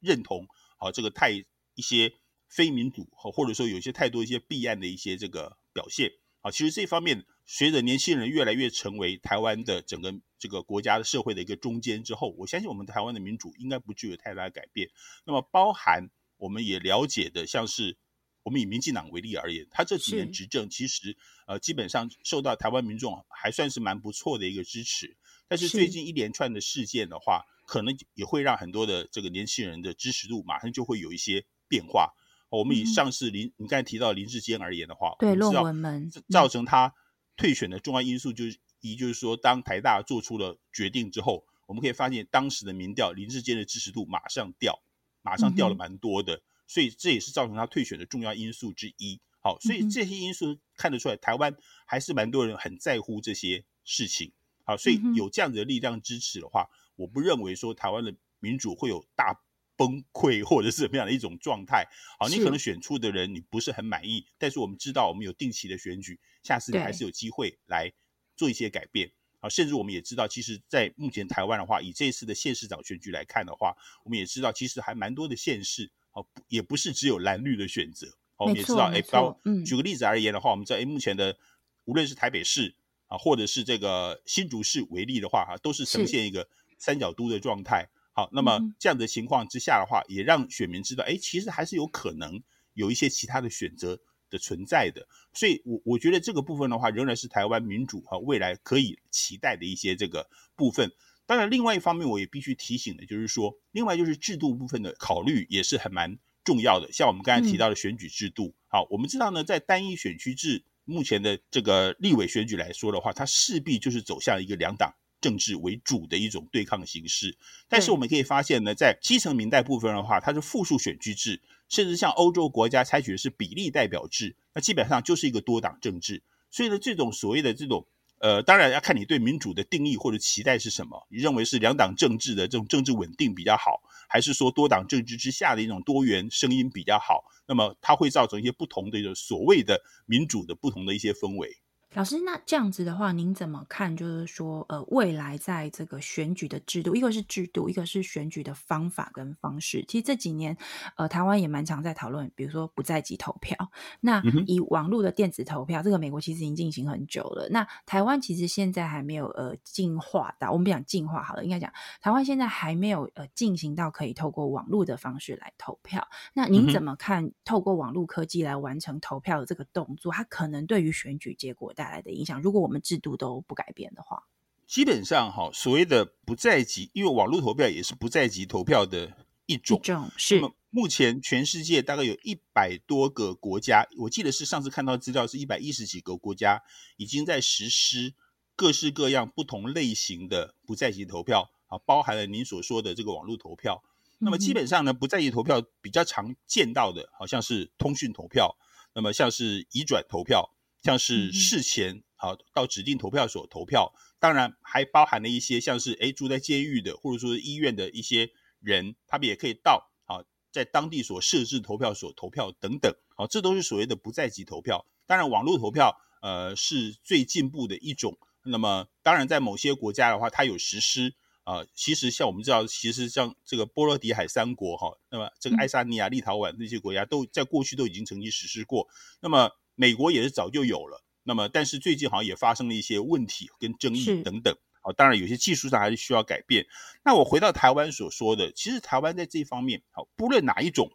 [0.00, 2.12] 认同，好，这个太一些
[2.48, 6.12] 非民主，或者说有些太多一些弊案的一些这个表现。
[6.40, 14.90] 好，其实这方面，随着年轻人越来越成为台湾的整个这个国家的社会的一个中间之后，我相信我们台湾的民主应该不具有太大的改变。
[15.24, 17.96] 那么，包含我们也了解的，像是。
[18.44, 25.16] 我们以民进党为例而言，他这几年执政，其实呃基本上受到台湾民众还算是蛮不错的一个支持。
[25.48, 32.14] 但是最近一连串的事件的话，可能也会让很多的这个年轻人的支持度马上就会有一些变化。
[32.50, 36.94] 我们以上次林，你刚才提到林志坚而言的话，对论文门造成他
[37.36, 44.82] 退选的重要因素，就是一就是说，当台大做出了决定之后，我们可以发现当时的民调林志坚的支持度马上掉，
[45.22, 46.42] 马上掉了蛮多的。
[46.66, 49.20] 所以这也是造成他退选的重要因素之一。
[49.40, 51.54] 好，所以这些因素看得出来，台湾
[51.86, 54.32] 还是蛮多人很在乎这些事情。
[54.64, 59.38] 好，所以有这样子的力量支持的话，我不认为说台湾的民主会有大
[59.76, 61.86] 崩溃或者是怎么样的一种状态。
[62.18, 67.92] 好，你可能选出的人你不是很满意，但是我们知道我们有定期的选举，下次你还是有机会来
[68.36, 69.12] 做一些改变。
[69.40, 75.92] 好，甚至我们也知道，其实，在目前台湾的话，以这次的县市长选举来看的话，我们也知道，其实还蛮多的县市。
[76.14, 78.06] 哦，也不是只有蓝绿的选择。
[78.36, 81.36] 我们也知道，哎，包举个例子而言的话，嗯、我们在哎目前的
[81.84, 82.74] 无论是台北市
[83.06, 86.48] 啊，或者是这个新竹市为例的话，哈，都是呈现一个
[86.78, 87.88] 三角都的状态。
[88.12, 94.00] 好，那么这样的情况之下的话，也让选民知道，哎，其实还是有可能有一些其他的选择
[94.30, 95.06] 的存在的。
[95.32, 100.92] 所以，我我觉得这个部分的话，仍然是台湾民主和未来可以期待的一些这个部分。
[101.26, 106.92] 当然，另外一方面，我也必须提醒的，就是说，另外就是制度部分的考虑也是很蛮重要的。
[106.92, 117.34] 像我们刚才提到的选举制度，嗯、好，我们知道呢，在单一选区制目前的这个立委选举来说的话，它势必就是走向一个两党政治为主的一种对抗形式。
[117.70, 126.22] 但是我们可以发现呢，在基层民代部分的话，它是复数选区制，甚至像欧洲国家采取的是比例代表制，那基本上就是一个多党政治。
[126.50, 127.86] 所以呢，这种所谓的这种。
[128.24, 131.06] 呃，当然要看你对民主的定义或者期待是什么。
[131.10, 137.22] 你认为是两党政治的这种政治稳定比较好，还是说多党政治之下的一种多元声音比较好？
[137.46, 141.54] 那么它会造成一些不同的一个所谓的民主的不同的一些氛围。
[141.94, 143.96] 老师，那这样子的话，您怎么看？
[143.96, 149.84] 就是说，呃，未来在这个选举的制度，一个是制度，一个是选举的方法跟方式。
[149.86, 150.56] 其实这几年，
[150.96, 153.56] 呃，台湾也蛮常在讨论，比如说不在籍投票。
[154.00, 157.48] 那以网络的电子投票，这个美国其实已经进行很久了。
[157.50, 166.04] 那台湾其实现在还没有呃进化到，我们不讲进化好了，应该讲台湾现在还没有呃进行到可以透过网络的方式来投票。
[166.32, 167.30] 那您怎么看？
[167.44, 174.22] 透过网络科技来完成投票的这个动作，它可能对于选举结果带来的影响，如果我们制度都不改变的话，
[174.66, 179.12] 基本上哈，所谓的不在籍，因为网络投票也是不在籍投票的
[179.46, 179.78] 一种。
[179.78, 180.36] 一种是。
[180.36, 186.60] 那么目前全世界大概有一百多个国家，我记得是上次看到资料是一百一十几个国家
[186.96, 188.14] 已经在实施
[188.56, 193.84] 各式各样不同类型的不在籍投票啊，包含了您所说的这个网络投票。
[194.18, 198.56] 那么基本上呢，不在籍投票比较常见到的，好像是通讯投票，
[198.94, 200.53] 那么像是移转投票。
[200.84, 208.30] 像是事前好到指定投票所投票，当然还包含了一些像是诶住在监狱的或者说医院的一些
[208.60, 210.20] 人，他们也可以到啊
[210.52, 214.86] 在当地所设置投票所投票等等，好，这都是所谓的不在籍投票。
[215.06, 218.18] 当然网络投票呃是最进步的一种。
[218.46, 221.14] 那么当然在某些国家的话，它有实施
[221.44, 228.86] 啊，其实像我们知道，其实像这个波罗的海三国哈，那么这个爱沙尼亚、立陶宛那些国家都在过去都已经曾经实施过。
[229.22, 236.66] 那么美国也是早就有了，那么但是最近好像也发生了一些问题跟争议等等，好，当然有些技术上还是需要改变。
[237.04, 240.92] 那我回到台湾所说的，其实台湾在这一方面，好，不论哪一种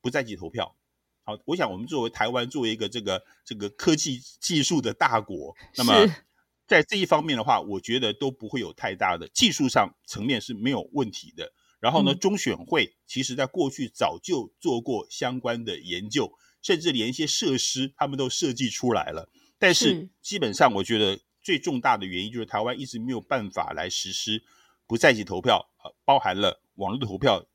[0.00, 0.76] 不在籍投票，
[1.24, 5.92] 好，我想我们作为台湾作为一个这个这个科技技术的大国，那么
[6.66, 11.52] 在这一方面的话，我觉得都不会有太大的技术上层面是没有问题的。
[11.80, 16.32] 然后呢，中选会其实在过去早就做过相关的研究。
[16.62, 19.28] 甚至连一些设施，他们都设计出来了。
[19.58, 24.42] 但是基本上，我觉得最重大的原因就是台湾一直没有办法来实施
[24.86, 27.46] 不在籍投票，呃，包含了网络投票。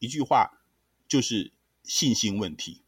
[0.00, 0.50] 一句话
[1.08, 1.52] 就是
[1.82, 2.82] 信心问题，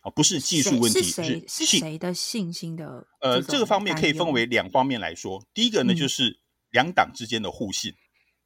[0.00, 3.06] 啊，不是技术问题，是谁是谁的信心的？
[3.20, 5.44] 呃，这个方面可以分为两方面来说。
[5.52, 6.38] 第一个呢，就是
[6.70, 7.94] 两党之间的互信，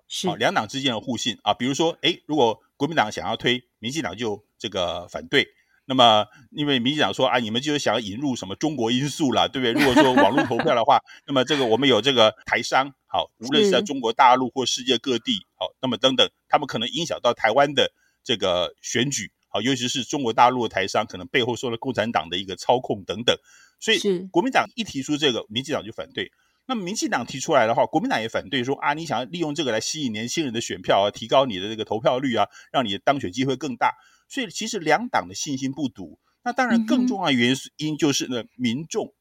[0.08, 1.54] 是两党之间的互信啊。
[1.54, 5.46] 比如说，诶，如果国民党想要推，民进党就这个反对。
[5.88, 9.72] 那么，因为民进党说啊，你们就是想要引入什么中国因素了，对不对？
[9.72, 17.90] 如果说网络投票的话，那么这个我们有这个台商，好，无论是在中国大陆或世界各地，好，那么等等，他们可能影响到台湾的
[18.22, 23.34] 这个选举，好，尤其是中国大陆的台商，可能背后受了共产党的一个操控等等。
[23.80, 23.98] 所以，
[24.30, 26.30] 国民党一提出这个，民进党就反对。
[26.66, 33.94] 那么，民进党提出来的话，国民党也反对，说啊，你想要利用这个来吸引年轻人的选票啊，提高你的这个投票率啊，让你的当选机会更大。
[34.28, 39.14] 所以其实两党的信心不足，那当然更重要的原因就是呢，民众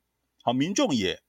[0.43, 1.21] 好，民众也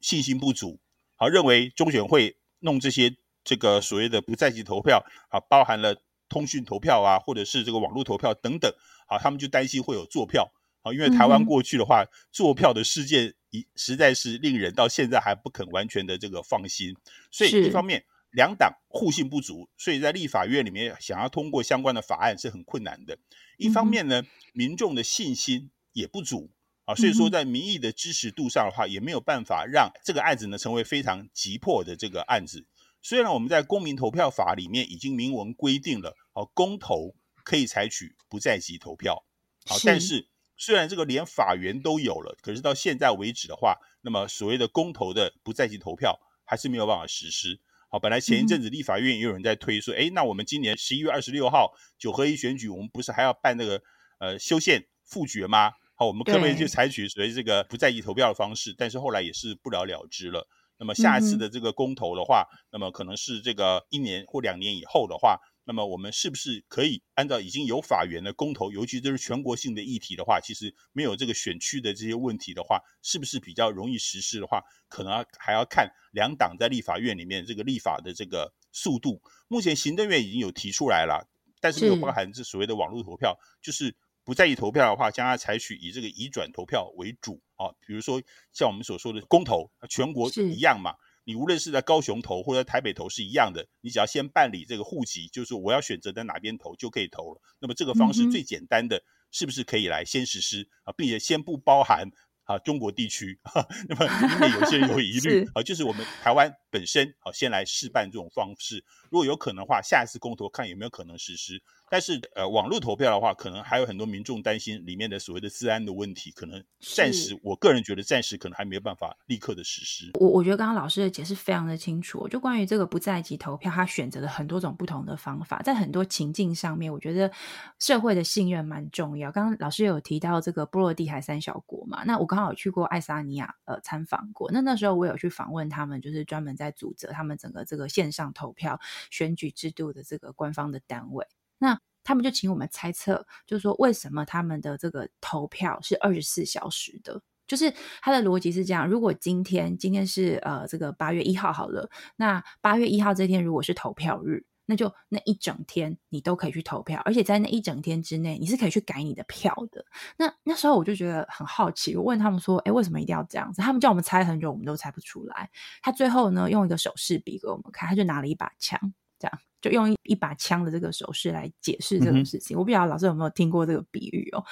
[0.00, 0.80] 信心不足，
[1.14, 3.14] 好，认为中选会弄这些
[3.44, 8.72] 这个所谓的不在籍投票，啊，包含了通讯投票啊，或者是这个网络投票等等，
[9.06, 10.50] 好，他们就担心会有作票，
[10.82, 16.96] 好，因为台湾过去的话，作票的事件一实在是令人到现在还不肯完全的这个放心，
[17.30, 18.04] 所以一方面。
[18.30, 23.18] 两党互信不足，所以在立法院里面想要通过相关的法案是很困难的。
[23.56, 24.22] 一方面呢，
[24.52, 26.50] 民众的信心也不足
[26.84, 32.66] 啊，所以说在民意的支持度上的话，也没有办法让这个案子呢成为非常急迫的这个案子。
[33.00, 37.14] 虽然我们在公民投票法里面已经明文规定了，哦，公投
[37.44, 39.24] 可以采取不在籍投票，
[39.64, 47.60] 好，但是虽然这个连法源都有了，可是到现在为止的话，那么所谓的公投的不在籍投票还是没有办法实施。
[47.96, 53.80] 好，本来前一阵子立法院也有人在推说，哎、嗯，那我们今年十一月二十六号九合一选举，我们不是还要办那个
[54.18, 55.70] 呃修宪复决吗？
[55.94, 58.74] 好，我们可不可以就采取所谓这个不在意投票的方式？
[58.76, 60.46] 但是后来也是不了了之了。
[60.78, 65.40] 那么下一次的这个公投的话，嗯、那么可能是这个一年或两年以后的话。
[65.68, 79.20] 那么我们是不是可以按照已经有法源的公投，尤其这是全国性的议题的话，其实没有这个选区的这些问题的话，是不是比较容易实施的话，可能还要看两党在立法院里面这个立法的这个速度。
[79.48, 81.28] 目前行政院已经有提出来了，
[81.60, 83.92] 但是没有包含这所谓的网络投票，就是
[84.22, 90.94] 不在意投票的话，将要采取以这个移转投票为主啊，比如说像我们所说的公投，全国一样嘛。
[91.26, 97.40] 你无论是在高雄投或者台北投是一样的，你只要先办理这个户籍，就是我要选择在哪边投就可以投了。
[97.58, 99.02] 那么这个方式最简单的，
[99.32, 102.08] 是不是可以来先实施啊，并且先不包含
[102.44, 103.40] 啊中国地区？
[103.88, 111.60] 那么因为有些人有疑虑 啊，就是我们台湾本本身好先来试办这种方式，如果有可能的话，下一次公投看有没有可能实施。
[111.88, 120.10] 但是，呃，网络投票的话，可能还有很多民众担心里面的所谓的治安的问题，可能暂时，我个人觉得暂时可能还没有办法立刻的实施。
[120.14, 127.30] 我我觉得刚刚老师的解释非常的清楚，就关于这个不在籍投票，他选择了很多种不同的方法，在很多情境上面，我觉得
[127.78, 129.30] 社会的信任蛮重要。
[129.30, 141.26] 刚刚老师有提到这个波罗的海三小国嘛，那我刚好去过爱沙尼亚呃参访过，那那时候我有去访问他们，就是专门在在组织他们整个这个线上投票选举制度的这个官方的单位。
[141.58, 147.22] 那他们就请我们猜测，就是说为什么他们的这个投票是二十四小时的？
[147.46, 159.84] 就是他的逻辑是这样：如果今天今天是呃这个八月一号好了，那八月一号这天如果是投票日，那就那一整天你都可以去投票，而且在那一整天之内你是可以去改你的票的。
[160.18, 165.48] 那那时候我就觉得很好奇，我问他们说：“哎，为什么一定要这样子？”他们叫我们猜很久，我们都猜不出来。
[165.82, 169.38] 他最后呢用一个手势比给我们看，他就拿了一把枪，这样。
[169.62, 174.44] 就用一一把枪的这个手势来解释这个事情，嗯、我不知道老师有没有听过这个比喻哦。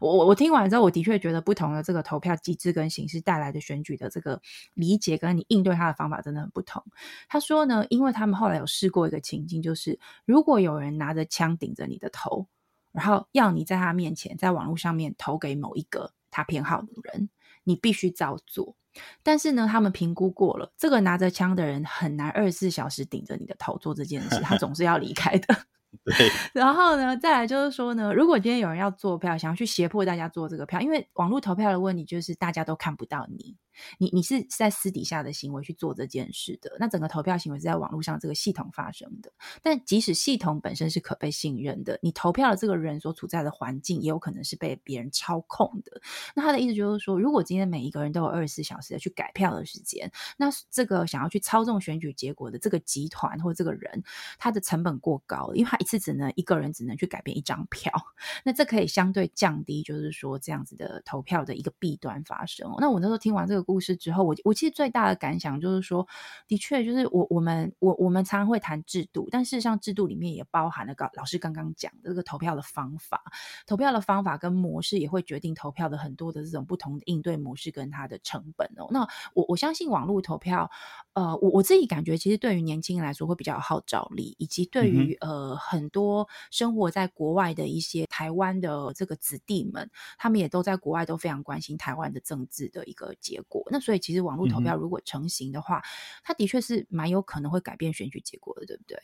[0.00, 4.40] 我我我听完之后，我的确觉得不同的这个投票机制跟形式带来的选举的这个
[4.72, 6.82] 理解，跟你应对它的方法真的很不同。
[7.28, 12.46] 他说呢，因为他们后来有试过一个情境，就是如果有人拿着枪顶着你的头，
[12.92, 17.28] 然后要你在他面前在网络上面投给某一个他偏好的人，
[17.64, 18.74] 你必须照做。
[19.22, 25.56] 但是呢，他们评估过了，这个拿着枪的人很难二十四小时顶着你的头做这件事，他总是要离开的。
[26.52, 33.56] 然后呢，再来就是说呢，如果今天有人要做票，想要去胁迫大家做这个票，因为网络投票的问题就是大家都看不到你。
[33.98, 39.32] 你你是在私底下的行为去做这件事的，那整个投票行为是在网络上这个系统发生的。
[39.62, 46.02] 但即使系统本身是可被信任的，你投票的这个人所处在的环境也有可能是被别人操控的。
[46.34, 54.04] 那他的意思就是说，如果今天每一个人都有二十四小时的去改票的时间，那这个想要去操纵选举结果的这个集团或这个人，
[54.38, 57.92] 他的成本过高，因为他一次只能一个人只能去改变一张票。
[58.44, 62.72] 那这可以相对降低，就是说这样子的投票的一个弊端发生。
[62.78, 63.62] 那我那时候听完这个。
[63.72, 66.06] 故事之后，我我其实最大的感想就是说，
[66.46, 73.22] 的确就是我我们我我们常常会谈制度，但事实上制度里面也包含了老师刚刚讲的这个投票的方法，
[73.66, 78.88] 投票的方法跟模式也会决定投票的很多的这种不同的应对模式跟它的成本哦。
[78.90, 80.70] 那我我相信网络投票，
[81.14, 93.66] 呃，我我自己感觉其实对于年轻人来说会比较有号召力，以及对于、嗯、呃很多生活在国外的一些台湾的这个子弟们，他们也都在国外都非常关心台湾的政治的一个结果。
[93.70, 95.82] 那所以其实网络投票如果成型的话，嗯、
[96.24, 98.98] 它的确是蛮有可能会改变选举结果的，对不对？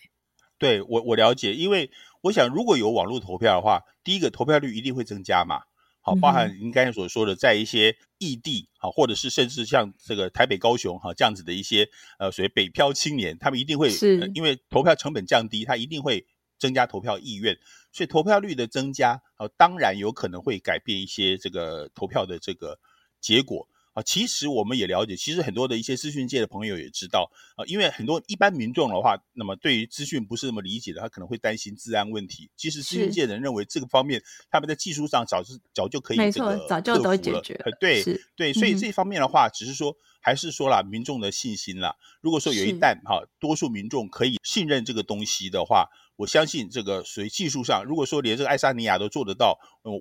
[0.59, 1.91] 对，我我了解，因为
[2.21, 5.63] 我想如果有网络投票的话，第一个投票率一定会增加嘛。
[6.01, 11.89] 好，包含您刚才所说的，在一些异地，啊，或者是甚至像这个台北、高雄，哈，这样子的一些
[12.19, 16.27] 呃，所谓北漂青年，他们一定会是、呃、因为投票成本降低，他一定会
[16.59, 17.57] 增加投票意愿，
[17.93, 22.79] 所以投票率的增加，啊，当然有可能会改变一些这个投票的这个
[23.21, 24.03] 结果啊。
[24.03, 32.51] 其实我们也了解，其实很多的一些资讯界的朋友也知道啊，因为很多一般民众的话，那么对于资讯不是那么理解的，他可能会担心治安问题。
[32.57, 37.77] 其实资讯界的人认为这个方面，他们在技术上早是早就可以这个克服了，早就都解决了。
[37.81, 38.03] 对
[38.37, 41.97] 对，所以这方面的话，只是说还是说了民众的信心啦。
[42.21, 45.89] 如果说有一旦哈，多数民众可以信任这个东西的话。
[46.19, 49.57] 我相信这个属于技术上，如果说连这个爱沙尼亚都做得到，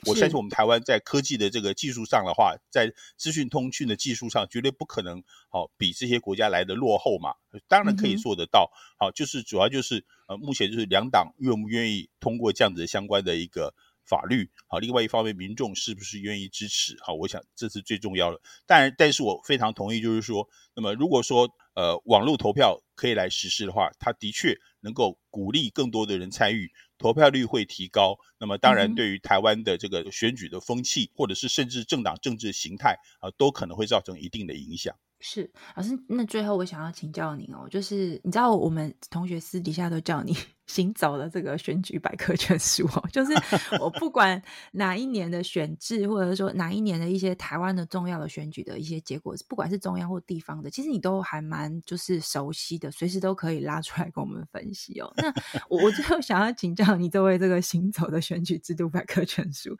[0.07, 7.35] 我相信我们台湾在科技的这个技术上的话，在资讯通讯的技术上，绝对不可能好比这些国家来的落后嘛。
[7.67, 18.41] 当然可以做得到，好，就是主要就是呃，目前就是两党愿不愿意通过这样子相关的一个法律，好，另外一方面民众是不是愿意支持，好，我想这是最重要的。
[18.65, 21.47] 但但是我非常同意，就是说，那么如果说
[21.77, 24.57] 呃网络投票可以来实施的话，它的确。
[24.81, 28.15] 能够鼓励更多的人参与，投票率会提高。
[28.39, 34.95] 那么，当然对于台湾的这个选举的风气，或者是甚至政党政治形态啊，都可能会造成一定的影响。
[35.19, 40.35] 是老师，那最后我想要请教您哦，就是你知道我们同学私底下都叫你
[40.67, 43.33] 行走的这个选举百科全书哦， 就是
[43.79, 44.39] 我不管
[44.73, 55.11] 哪一年的选制，或者说哪一年的一些台湾的重要的选举的一些结果，不管是中央或地方的，其实你都还蛮就是熟悉的，随时都可以拉出来跟我们分析哦。
[55.17, 55.33] 那
[55.69, 59.75] 我我最后想要请教你，作为这个行走的选举制度百科全书，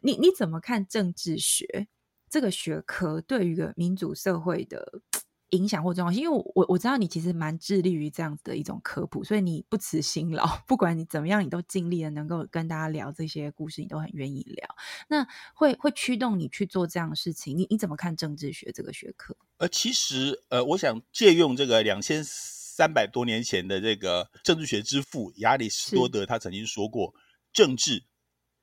[0.00, 1.88] 你你怎么看政治学？
[2.30, 5.02] 这个学科对于一个民主社会的，
[5.50, 6.22] 影响或重要性？
[6.22, 14.76] 因为我我知道你其实蛮致力于这样子的一种科普，所以你不辞辛劳， 不管你怎么样，你都尽力的能够跟大家聊这些故事，你都很愿意聊。
[15.08, 17.58] 那会会驱动你去做这样的事情？
[17.58, 19.36] 你你怎么看政治学这个学科？
[19.56, 27.12] 呃，其实呃，我想借用这个两千三百多年前的这个政治学之父亚里士多德，他曾经说过，
[27.52, 28.04] 政治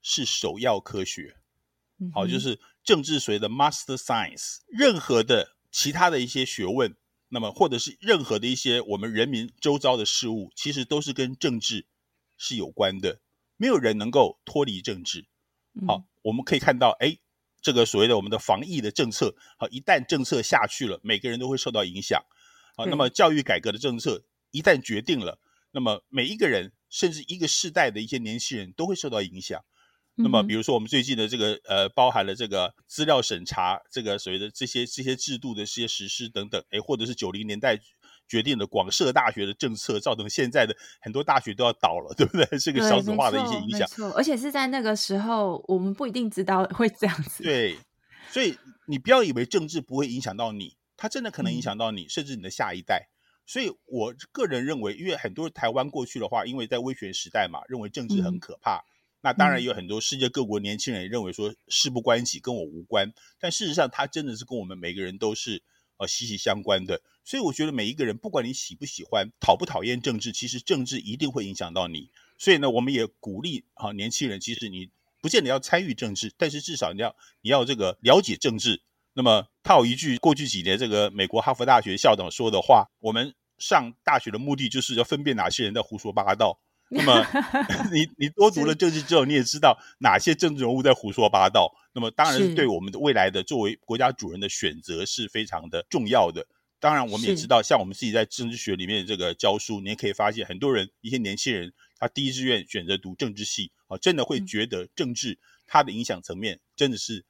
[0.01, 1.35] 是首要科学。
[2.13, 6.95] 好，就是政治所谓的 master science，任何的其他的一些学问，
[7.27, 11.85] 那么或者是任何的一些我们人民周遭的事物，其实都是跟政治
[12.37, 13.19] 是有关的，
[13.57, 15.27] 没有人能够脱离政治。
[15.85, 17.17] 好，我们可以看到，哎，
[17.61, 22.23] 这个所谓的我们的防疫的政策，好，一旦政策下去了，每个人都会受到影响。
[22.77, 29.61] 好，那么教育改革的政策一旦决定了，那么每一个人，甚至一个世代的一些年轻人都会受到影响。
[30.19, 37.79] 那么，比如说我们最近的这个呃，包含了这个资料审查，这个所谓的这些这些制度的这些实施等等，哎，或者是九零年代
[38.27, 42.57] 决定的广设大学的政策，造成现在的很多大学都要倒了，对不对？
[42.57, 43.87] 这个少子化的一些影响。
[44.15, 47.43] 而且是在那个时候，我们不一定知道会这样子。
[47.43, 47.77] 对，
[48.31, 48.57] 所以
[48.87, 53.09] 你不要以为政治不会影响到你，它真的可能影响到你，嗯、甚至你的下一代。
[53.45, 58.77] 所以我个人认为，因为很多台湾过去的话，因为在威权时代嘛，认为政治很可怕。
[58.77, 58.89] 嗯
[59.21, 65.61] 那当然有很多世界各国年轻人认为说事不关己，跟我无关，但事实上它真的是跟我们每个人都是
[65.97, 67.01] 呃息息相关的。
[67.25, 72.09] 所以我觉得每一个人，不管你喜不喜欢、讨不讨厌政治，其实政治一定会影响到你。
[72.37, 74.89] 所以呢，我们也鼓励啊年轻人，其实你
[75.19, 78.81] 不见得要参与政治，但是至少你要你要这个了解政治。
[79.13, 86.59] 那么套一句过去几年这个美国哈佛大学校长说的话：我们上大学的目的就是要分辨哪些人在胡说八道。
[86.91, 87.25] 那么
[87.91, 91.73] 你你多读了政治之后，你也知道哪些政治人物在胡说八道。
[91.93, 96.47] 那么当然是对我们的未来的作为国家主人的选择是非常的重要的。
[96.79, 107.25] 当然我们也知道，像我们自己在政治学里面这个教书，你也可以发现很多人一些年轻人，他第一志愿选择读政治系啊，真的会觉得政治它的影响层面真的是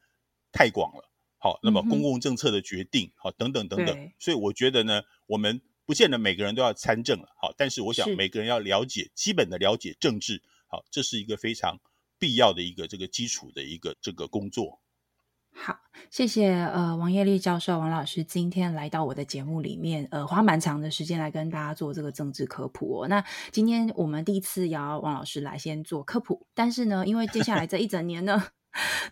[0.52, 1.10] 太广了。
[1.40, 4.12] 好，那么公共政策的决定，好等等等等。
[4.20, 5.62] 所以我觉得呢，我们。
[5.88, 11.80] 不见得每个人都要参政了，好，但是我想每个人要了解基本的了解政治，好，这是一个非常
[12.20, 14.82] 必要的一个这个基础的一个这个工作。
[15.54, 15.80] 好，
[16.12, 23.08] 谢谢呃王叶丽教授王老师今天来到我的节目里面，呃花蛮长的时间来跟大家做这个政治科普哦。
[23.08, 23.24] 那
[23.54, 28.50] 今天我们第一次邀王老师来先做科普，但是呢，因为接下来这一整年呢。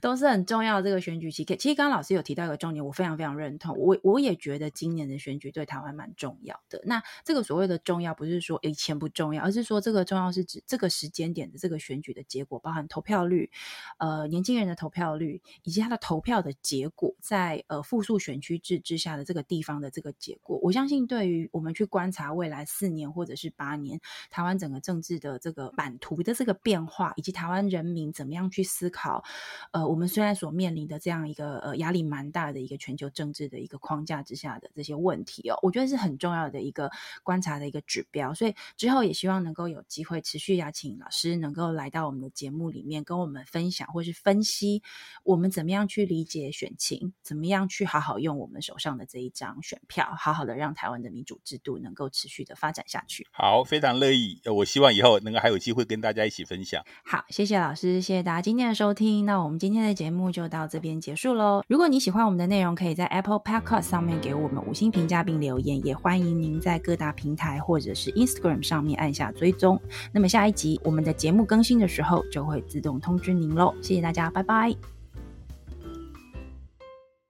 [0.01, 3.77] 都是很重要的这个选举期，其实刚刚老师有提到一个重点，我非常非常认同。
[3.77, 6.81] 我我也觉得今年的选举对台湾蛮重要的。
[6.85, 13.49] 那这个所谓的重要，不是说以前不重要，而是说这个重要是指这个时间点的这个选举的结果，包含投票率、
[13.97, 23.99] 呃年轻人的投票率，以及他的投票的结果，在呃复数选区制之下的这个地方的这个结果，我相信对于我们去观察未来四年或者是八年
[24.29, 29.23] 台湾整个政治的这个版图的这个变化，以及台湾人民怎么样去思考。
[29.71, 36.89] 呃，我们虽然所面临的这样一个呃压力蛮大的一个全球政治的一个框架之下的这些问题哦，我觉得是很重要的一个
[37.23, 38.33] 观察的一个指标。
[38.33, 44.81] 所以之后也希望能够有机会持续邀请老师能够来到我们的节目里面，跟我们分享或是分析
[45.23, 53.27] 我们怎么样去理解选情，怎么样去好好用我们手上的这一张选票，好好的让台湾的民主制度能够持续的发展下去。
[53.31, 54.41] 好，非常乐意。
[54.45, 56.83] 我希望以后能够还有机会跟大家一起分享。
[57.03, 59.25] 好，谢谢老师，谢谢大家今天的收听。
[59.25, 61.63] 那我们今天的节目就到这边结束喽。
[61.67, 69.79] 如果你喜欢我们的内容，可以在 Apple Podcast 上面给我们五星评价并留言，也欢迎您在各大平台或者是 Instagram 上面按下追踪。
[70.11, 73.71] 那么下一集我们的节目更新的时候，就会自动通知您喽。
[73.83, 74.94] 谢谢大家，拜拜。